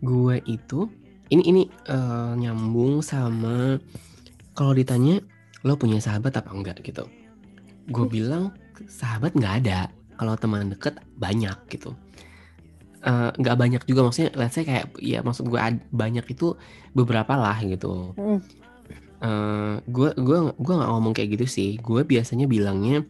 gue 0.02 0.36
itu 0.46 0.90
ini 1.30 1.42
ini 1.46 1.62
eh, 1.86 2.32
nyambung 2.36 3.00
sama 3.00 3.78
kalau 4.54 4.74
ditanya 4.74 5.22
lo 5.62 5.78
punya 5.78 6.02
sahabat 6.02 6.36
apa 6.36 6.50
enggak 6.50 6.82
gitu. 6.82 7.06
Gue 7.90 8.06
bilang 8.10 8.52
sahabat 8.86 9.34
nggak 9.36 9.54
ada, 9.64 9.88
kalau 10.18 10.34
teman 10.36 10.70
deket 10.70 10.98
banyak 11.16 11.56
gitu. 11.70 11.94
Eh, 13.00 13.30
nggak 13.32 13.56
banyak 13.56 13.82
juga 13.88 14.10
maksudnya, 14.10 14.34
let's 14.36 14.58
say 14.58 14.66
kayak 14.66 14.92
ya 15.00 15.22
maksud 15.22 15.48
gue 15.48 15.58
banyak 15.94 16.26
itu 16.28 16.58
beberapa 16.92 17.38
lah 17.38 17.56
gitu. 17.62 18.12
Gue 19.86 20.10
gue 20.16 20.38
gue 20.56 20.74
nggak 20.76 20.90
ngomong 20.90 21.12
kayak 21.12 21.36
gitu 21.36 21.46
sih 21.46 21.70
gue 21.76 22.02
biasanya 22.04 22.48
bilangnya 22.48 23.04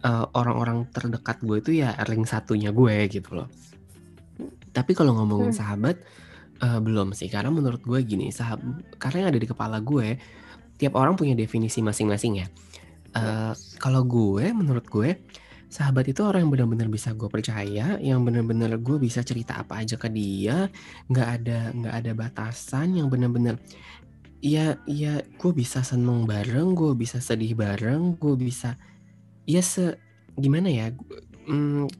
eh, 0.00 0.26
orang-orang 0.32 0.86
terdekat 0.94 1.42
gue 1.42 1.56
itu 1.58 1.70
ya 1.82 1.94
ring 2.06 2.24
satunya 2.24 2.70
gue 2.70 3.08
gitu 3.10 3.34
loh 3.34 3.48
tapi 4.74 4.92
kalau 4.92 5.14
ngomongin 5.14 5.54
Hmm. 5.54 5.58
Eh, 6.64 6.80
belum 6.80 7.12
sih 7.12 7.28
karena 7.28 7.52
menurut 7.52 7.84
gue 7.84 8.00
gini 8.00 8.32
sahab 8.32 8.64
karena 8.96 9.28
yang 9.28 9.30
ada 9.36 9.40
di 9.44 9.48
kepala 9.48 9.78
gue 9.84 10.16
tiap 10.80 10.96
orang 10.96 11.14
punya 11.14 11.36
definisi 11.36 11.84
masing-masing 11.84 12.40
ya. 12.40 12.46
Eh, 13.14 13.52
kalau 13.78 14.02
gue 14.08 14.48
menurut 14.50 14.88
gue 14.88 15.20
sahabat 15.74 16.06
itu 16.06 16.22
orang 16.22 16.46
yang 16.46 16.52
benar-benar 16.54 16.86
bisa 16.86 17.10
gue 17.18 17.26
percaya 17.26 17.98
yang 17.98 18.22
benar-benar 18.22 18.78
gue 18.78 18.96
bisa 18.98 19.26
cerita 19.26 19.58
apa 19.58 19.82
aja 19.82 19.98
ke 19.98 20.06
dia 20.06 20.70
nggak 21.10 21.28
ada 21.40 21.58
nggak 21.74 21.94
ada 21.98 22.12
batasan 22.14 22.94
yang 22.94 23.10
benar-benar 23.10 23.58
ya 24.38 24.78
ya 24.86 25.18
gue 25.24 25.52
bisa 25.56 25.82
seneng 25.82 26.30
bareng 26.30 26.78
gue 26.78 26.94
bisa 26.94 27.18
sedih 27.18 27.58
bareng 27.58 28.14
gue 28.14 28.34
bisa 28.38 28.78
ya 29.50 29.66
se 29.66 29.98
gimana 30.38 30.70
ya 30.70 30.86
hmm, 31.50 31.90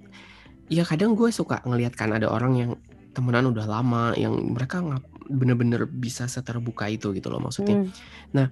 ya 0.71 0.87
kadang 0.87 1.19
gue 1.19 1.35
suka 1.35 1.59
ngeliat 1.67 1.99
kan 1.99 2.15
ada 2.15 2.31
orang 2.31 2.55
yang 2.55 2.71
temenan 3.15 3.55
udah 3.55 3.67
lama 3.71 4.13
yang 4.19 4.35
mereka 4.53 4.83
ngap 4.83 5.05
bener-bener 5.31 5.89
bisa 5.89 6.29
seterbuka 6.29 6.85
itu 6.91 7.15
gitu 7.17 7.33
loh 7.33 7.41
maksudnya 7.41 7.87
Hmm. 8.35 8.51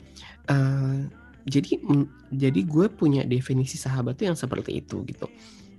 eh 0.48 0.98
jadi 1.46 1.78
mm, 1.82 2.30
jadi 2.30 2.60
gue 2.62 2.86
punya 2.92 3.22
definisi 3.26 3.74
sahabat 3.74 4.18
tuh 4.18 4.30
yang 4.30 4.38
seperti 4.38 4.78
itu 4.78 5.02
gitu. 5.06 5.26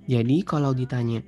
Jadi 0.07 0.43
kalau 0.43 0.75
ditanya 0.75 1.23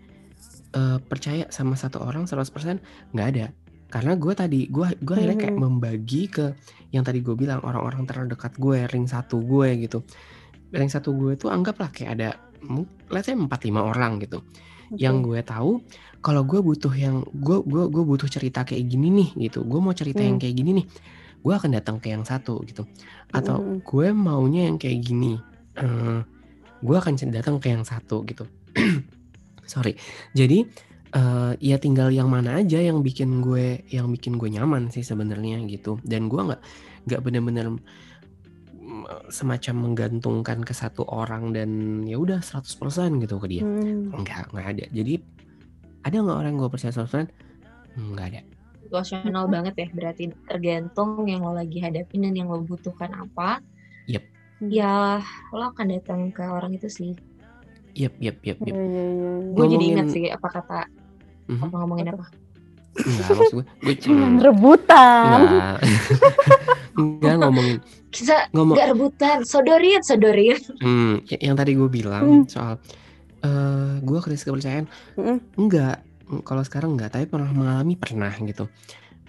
eh, 0.75 0.99
percaya 0.99 1.47
sama 1.47 1.79
satu 1.79 2.03
orang 2.03 2.27
100% 2.27 3.15
nggak 3.15 3.27
ada. 3.35 3.47
Karena 3.87 4.19
gue 4.19 4.33
tadi 4.35 4.67
gue 4.67 4.99
gue 4.99 5.15
akhirnya 5.15 5.39
kayak 5.39 5.55
membagi 5.55 6.27
ke 6.27 6.51
yang 6.91 7.07
tadi 7.07 7.23
gue 7.23 7.35
bilang 7.35 7.63
orang-orang 7.63 8.03
terdekat 8.03 8.59
gue, 8.59 8.83
ring 8.91 9.07
satu 9.07 9.39
gue 9.39 9.87
gitu. 9.87 10.03
Ring 10.75 10.91
satu 10.91 11.15
gue 11.15 11.39
tuh 11.39 11.47
anggaplah 11.47 11.91
kayak 11.95 12.19
ada 12.19 12.29
let's 13.07 13.31
say 13.31 13.35
4 13.37 13.47
5 13.47 13.71
orang 13.79 14.19
gitu. 14.19 14.43
Yang 14.99 15.15
Oke. 15.15 15.25
gue 15.31 15.39
tahu 15.47 15.71
kalau 16.25 16.41
gue 16.41 16.57
butuh 16.57 16.89
yang 16.91 17.21
gue 17.29 17.61
gue 17.61 17.83
gue 17.85 18.01
butuh 18.03 18.25
cerita 18.25 18.65
kayak 18.65 18.81
gini 18.89 19.13
nih 19.13 19.29
gitu. 19.45 19.61
Gue 19.61 19.77
mau 19.77 19.93
cerita 19.93 20.25
yang 20.25 20.41
Hmm. 20.41 20.43
kayak 20.43 20.55
gini 20.57 20.71
nih. 20.81 20.85
Gue 21.45 21.53
akan 21.53 21.77
datang 21.77 22.01
ke 22.01 22.09
yang 22.09 22.25
satu 22.25 22.65
gitu 22.65 22.89
atau 23.29 23.61
Mm-mm. 23.61 23.85
gue 23.85 24.07
maunya 24.09 24.65
yang 24.65 24.81
kayak 24.81 25.05
gini 25.05 25.37
eh 25.77 26.19
gue 26.81 26.95
akan 26.95 27.13
datang 27.29 27.61
ke 27.61 27.69
yang 27.69 27.85
satu 27.85 28.25
gitu 28.25 28.49
sorry 29.69 29.93
jadi 30.33 30.65
eh 31.13 31.51
ya 31.61 31.77
tinggal 31.77 32.09
yang 32.09 32.27
mana 32.27 32.57
aja 32.59 32.81
yang 32.81 33.05
bikin 33.05 33.45
gue 33.45 33.85
yang 33.87 34.09
bikin 34.09 34.41
gue 34.41 34.49
nyaman 34.49 34.89
sih 34.89 35.05
sebenarnya 35.05 35.61
gitu 35.69 36.01
dan 36.01 36.25
gue 36.25 36.41
nggak 36.41 36.61
nggak 37.05 37.21
bener-bener 37.21 37.77
mm, 38.73 39.29
semacam 39.29 39.75
menggantungkan 39.91 40.65
ke 40.65 40.73
satu 40.73 41.05
orang 41.05 41.53
dan 41.53 41.69
ya 42.03 42.17
udah 42.17 42.41
100% 42.41 43.21
gitu 43.21 43.35
ke 43.37 43.47
dia 43.47 43.63
Hmm. 43.63 44.11
nggak 44.15 44.49
nggak 44.49 44.67
ada 44.75 44.85
jadi 44.89 45.13
ada 46.05 46.15
nggak 46.15 46.37
orang 46.37 46.51
yang 46.51 46.59
gue 46.59 46.71
percaya 46.71 46.93
100% 46.93 47.27
Hmm, 47.95 48.11
nggak 48.11 48.27
ada 48.29 48.41
situasional 48.81 49.45
banget 49.47 49.73
ya 49.75 49.87
berarti 49.89 50.23
tergantung 50.45 51.25
yang 51.25 51.41
lo 51.41 51.51
lagi 51.51 51.79
hadapin 51.79 52.21
dan 52.21 52.35
yang 52.35 52.47
lo 52.47 52.61
butuhkan 52.61 53.09
apa 53.09 53.57
Yep. 54.05 54.23
ya 54.63 55.19
lo 55.49 55.71
akan 55.71 55.87
datang 55.89 56.29
ke 56.29 56.43
orang 56.43 56.71
itu 56.71 56.85
sih 56.85 57.11
yep 57.93 58.13
yep 58.19 58.37
yep 58.41 58.59
Iya, 58.59 58.67
yep 58.67 58.75
iya, 58.75 59.03
iya. 59.03 59.31
gue 59.49 59.65
jadi 59.65 59.85
ingat 59.89 60.07
sih 60.09 60.23
apa 60.27 60.47
kata 60.49 60.81
Mhm. 61.47 61.61
apa 61.61 61.75
ngomongin 61.77 62.07
Apa? 62.09 62.25
apa 62.25 62.25
nggak 62.95 63.33
maksud 63.33 63.55
gue 63.55 63.65
gue 63.81 63.95
Cuman 64.01 64.31
hmm, 64.31 64.41
rebutan. 64.41 65.39
nggak 65.41 65.77
nggak 67.19 67.35
ngomongin 67.37 67.77
kita 68.09 68.35
ngomong 68.51 68.75
nggak 68.75 68.89
rebutan 68.89 69.37
sodorin 69.43 70.01
sodorin 70.01 70.59
Hmm, 70.77 71.19
y- 71.25 71.41
yang 71.41 71.53
tadi 71.53 71.73
gue 71.73 71.89
bilang 71.89 72.23
Hmm. 72.23 72.43
soal 72.45 72.79
eh 73.45 73.93
gue 74.01 74.19
krisis 74.25 74.45
kepercayaan. 74.47 74.89
Mm-mm. 75.17 75.37
enggak. 75.61 76.01
Mm, 76.25 76.41
kalau 76.41 76.65
sekarang 76.65 76.97
enggak 76.97 77.13
tapi 77.13 77.29
pernah 77.29 77.53
mengalami 77.53 77.93
pernah 77.93 78.33
gitu. 78.41 78.65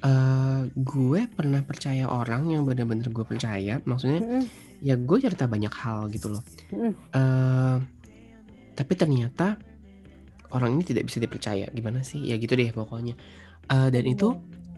Eh 0.01 0.61
gue 0.73 1.21
pernah 1.29 1.61
percaya 1.61 2.09
orang 2.09 2.49
yang 2.49 2.65
benar-benar 2.65 3.13
gue 3.13 3.25
percaya 3.29 3.81
maksudnya 3.85 4.21
Mm-mm. 4.25 4.45
ya 4.81 4.97
gue 4.97 5.19
cerita 5.21 5.45
banyak 5.45 5.73
hal 5.73 6.09
gitu 6.09 6.33
loh. 6.33 6.43
Mm-mm. 6.73 6.93
eh 7.13 7.77
tapi 8.77 8.93
ternyata 8.93 9.57
orang 10.53 10.81
ini 10.81 10.85
tidak 10.85 11.09
bisa 11.09 11.21
dipercaya. 11.21 11.69
Gimana 11.73 12.01
sih? 12.01 12.25
Ya 12.25 12.41
gitu 12.41 12.57
deh 12.57 12.73
pokoknya. 12.73 13.15
Eh 13.69 13.89
dan 13.93 14.05
itu 14.09 14.33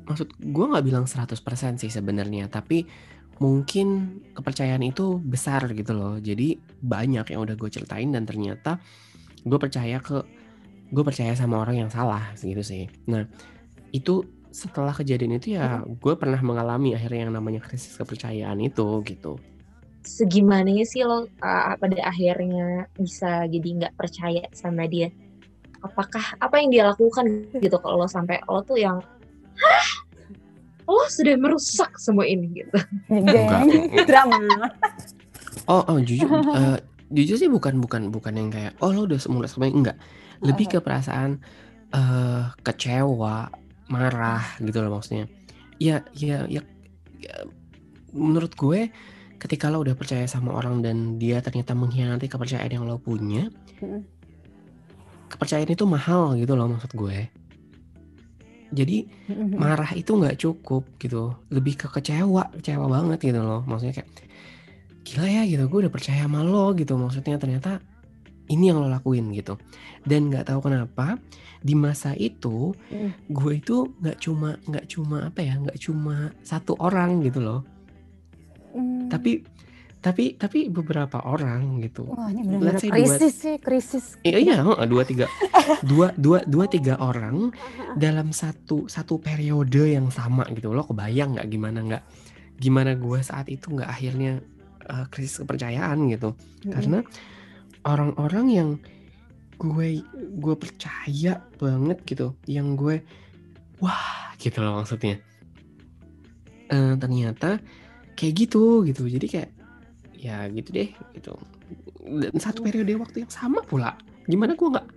maksud 0.08 0.34
gue 0.40 0.64
nggak 0.64 0.84
bilang 0.88 1.04
100% 1.04 1.36
sih 1.76 1.92
sebenarnya 1.92 2.48
tapi 2.48 2.88
mungkin 3.38 4.18
kepercayaan 4.34 4.82
itu 4.82 5.22
besar 5.22 5.70
gitu 5.70 5.94
loh. 5.94 6.18
Jadi 6.18 6.58
banyak 6.82 7.34
yang 7.34 7.40
udah 7.46 7.54
gue 7.54 7.70
ceritain 7.70 8.10
dan 8.10 8.26
ternyata 8.26 8.82
gue 9.44 9.58
percaya 9.58 9.98
ke 10.02 10.24
gue 10.88 11.04
percaya 11.04 11.36
sama 11.36 11.60
orang 11.60 11.86
yang 11.86 11.90
salah 11.92 12.32
gitu 12.40 12.64
sih. 12.64 12.88
Nah 13.06 13.28
itu 13.92 14.24
setelah 14.48 14.96
kejadian 14.96 15.36
itu 15.36 15.54
ya 15.60 15.84
gue 15.84 16.14
pernah 16.16 16.40
mengalami 16.40 16.96
akhirnya 16.96 17.28
yang 17.28 17.34
namanya 17.36 17.60
krisis 17.60 17.94
kepercayaan 18.00 18.58
itu 18.64 19.04
gitu. 19.04 19.36
Segimananya 20.08 20.88
sih 20.88 21.04
lo 21.04 21.28
uh, 21.44 21.76
pada 21.76 21.98
akhirnya 22.08 22.88
bisa 22.96 23.44
jadi 23.44 23.68
nggak 23.84 23.94
percaya 23.94 24.48
sama 24.56 24.88
dia? 24.88 25.12
Apakah 25.84 26.34
apa 26.40 26.58
yang 26.58 26.72
dia 26.72 26.82
lakukan 26.88 27.52
gitu 27.54 27.76
kalau 27.78 28.02
lo 28.02 28.08
sampai 28.08 28.40
lo 28.48 28.64
tuh 28.64 28.80
yang 28.80 29.04
hah? 29.60 29.88
Lo 30.88 31.04
sudah 31.12 31.36
merusak 31.36 32.00
semua 32.00 32.24
ini 32.24 32.64
gitu. 32.64 32.78
Drama. 34.08 34.40
oh 35.68 35.84
oh 35.84 35.98
jujur 36.00 36.24
eh, 36.56 36.80
jujur 37.08 37.36
sih 37.40 37.48
bukan 37.48 37.80
bukan 37.80 38.12
bukan 38.12 38.32
yang 38.36 38.48
kayak 38.52 38.72
oh 38.84 38.92
lo 38.92 39.08
udah 39.08 39.18
mulai 39.32 39.48
semuanya. 39.48 39.74
Enggak. 39.74 39.96
Lebih 40.44 40.66
ke 40.72 40.78
perasaan 40.84 41.40
eh 41.88 42.44
kecewa 42.62 43.48
marah 43.88 44.44
gitu 44.60 44.84
loh 44.84 45.00
maksudnya. 45.00 45.26
Ya 45.80 46.04
ya 46.12 46.44
ya 46.50 46.60
ya, 47.16 47.34
menurut 48.12 48.52
gue 48.52 48.92
ketika 49.38 49.70
lo 49.70 49.80
udah 49.80 49.94
percaya 49.94 50.26
sama 50.26 50.52
orang 50.52 50.82
dan 50.82 51.16
dia 51.16 51.38
ternyata 51.40 51.72
mengkhianati 51.72 52.26
kepercayaan 52.26 52.74
yang 52.74 52.84
lo 52.84 52.98
punya 52.98 53.48
kepercayaan 55.30 55.70
itu 55.70 55.86
mahal 55.86 56.34
gitu 56.36 56.52
loh 56.58 56.68
maksud 56.68 56.92
gue. 56.92 57.30
Jadi 58.68 59.08
marah 59.56 59.96
itu 59.96 60.12
nggak 60.12 60.36
cukup 60.44 60.84
gitu. 61.00 61.32
Lebih 61.48 61.80
ke 61.80 61.86
kecewa 61.88 62.52
kecewa 62.52 62.84
banget 62.84 63.32
gitu 63.32 63.40
loh. 63.40 63.64
Maksudnya 63.64 64.02
kayak 64.02 64.27
gila 65.02 65.26
ya 65.26 65.42
gitu 65.44 65.64
gue 65.64 65.78
udah 65.82 65.92
percaya 65.92 66.22
sama 66.22 66.40
lo 66.40 66.72
gitu 66.72 66.94
maksudnya 66.94 67.36
ternyata 67.36 67.80
ini 68.48 68.68
yang 68.68 68.78
lo 68.78 68.88
lakuin 68.88 69.28
gitu 69.30 69.56
dan 70.02 70.28
nggak 70.28 70.46
tahu 70.46 70.64
kenapa 70.64 71.16
di 71.58 71.74
masa 71.74 72.14
itu 72.14 72.72
Mm. 72.88 73.10
gue 73.28 73.52
itu 73.54 73.76
nggak 73.98 74.18
cuma 74.18 74.56
nggak 74.62 74.86
cuma 74.86 75.26
apa 75.26 75.40
ya 75.40 75.54
nggak 75.56 75.78
cuma 75.78 76.16
satu 76.40 76.78
orang 76.78 77.20
gitu 77.20 77.38
loh 77.38 77.60
Mm. 78.70 79.08
tapi 79.08 79.42
tapi 79.98 80.24
tapi 80.32 80.70
beberapa 80.70 81.18
orang 81.20 81.82
gitu 81.82 82.06
Wah 82.06 82.30
ini 82.30 82.46
benar-benar 82.46 82.78
say 82.78 82.86
dua- 82.86 82.94
krisis 82.94 83.34
sih, 83.34 83.56
krisis. 83.58 84.04
Iya 84.22 84.38
iya 84.38 84.56
dua 84.86 85.02
tiga 85.02 85.26
dua 85.82 86.14
dua 86.14 86.38
dua 86.44 86.70
tiga 86.70 86.94
orang 86.96 87.50
dalam 87.96 88.30
satu 88.30 88.86
satu 88.86 89.18
periode 89.18 89.90
yang 89.90 90.06
sama 90.08 90.46
gitu 90.48 90.70
lo 90.70 90.86
kebayang 90.86 91.34
nggak 91.34 91.48
gimana 91.48 91.78
nggak 91.82 92.02
gimana 92.56 92.94
gue 92.94 93.18
saat 93.20 93.50
itu 93.50 93.66
nggak 93.68 93.90
akhirnya 93.90 94.38
eh, 94.88 95.06
krisis 95.12 95.44
kepercayaan 95.44 96.08
gitu. 96.10 96.32
Mm-mm. 96.34 96.72
karena 96.74 96.98
orang-orang 97.86 98.46
yang 98.50 98.70
gue 99.58 100.06
gue 100.38 100.54
percaya 100.54 101.42
banget 101.58 101.98
gitu 102.06 102.38
yang 102.46 102.78
gue 102.78 103.02
wah 103.82 104.32
gitu 104.38 104.62
loh 104.62 104.78
maksudnya. 104.78 105.18
Eh, 106.68 106.94
ternyata 107.00 107.58
kayak 108.14 108.34
gitu 108.46 108.86
gitu. 108.86 109.08
Jadi 109.10 109.26
kayak 109.26 109.50
ya 110.14 110.46
gitu 110.50 110.70
deh 110.70 110.90
gitu. 111.14 111.34
Dan 112.06 112.38
satu 112.38 112.62
periode 112.62 112.94
waktu 112.98 113.26
yang 113.26 113.32
sama 113.34 113.62
pula. 113.66 113.98
Gimana 114.30 114.54
gue 114.54 114.68
nggak 114.68 114.88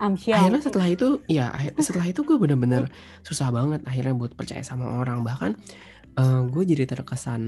akhirnya 0.00 0.64
setelah 0.64 0.88
itu 0.88 1.20
ya 1.28 1.52
setelah 1.86 2.08
itu 2.08 2.24
gue 2.24 2.40
bener-bener 2.40 2.88
susah 3.20 3.52
banget 3.52 3.84
akhirnya 3.86 4.18
buat 4.18 4.34
percaya 4.34 4.66
sama 4.66 4.98
orang. 4.98 5.22
Bahkan 5.22 5.50
eh, 6.18 6.42
gue 6.50 6.62
jadi 6.66 6.90
terkesan 6.90 7.42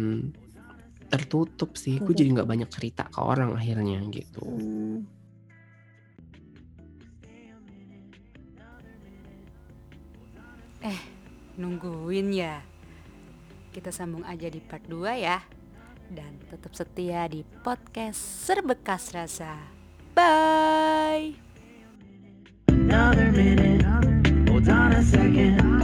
tertutup 1.12 1.76
sih 1.76 2.00
gue 2.00 2.16
jadi 2.16 2.40
nggak 2.40 2.48
banyak 2.48 2.68
cerita 2.72 3.04
ke 3.04 3.20
orang 3.20 3.52
akhirnya 3.52 4.00
gitu 4.08 4.40
Hmm. 4.48 5.04
Nungguin 11.62 12.32
ya. 12.32 12.64
Kita 13.72 13.92
sambung 13.92 14.24
aja 14.24 14.48
di 14.48 14.60
part 14.60 14.84
2 14.88 15.20
ya. 15.20 15.44
Dan 16.08 16.40
tetap 16.48 16.72
setia 16.72 17.28
di 17.28 17.44
podcast 17.64 18.18
Serbekas 18.18 19.12
Rasa. 19.12 19.56
Bye. 20.12 21.36
Another 22.68 23.32
minute, 23.32 23.84
hold 24.48 24.68
on 24.68 24.92
a 24.92 25.02
second. 25.04 25.82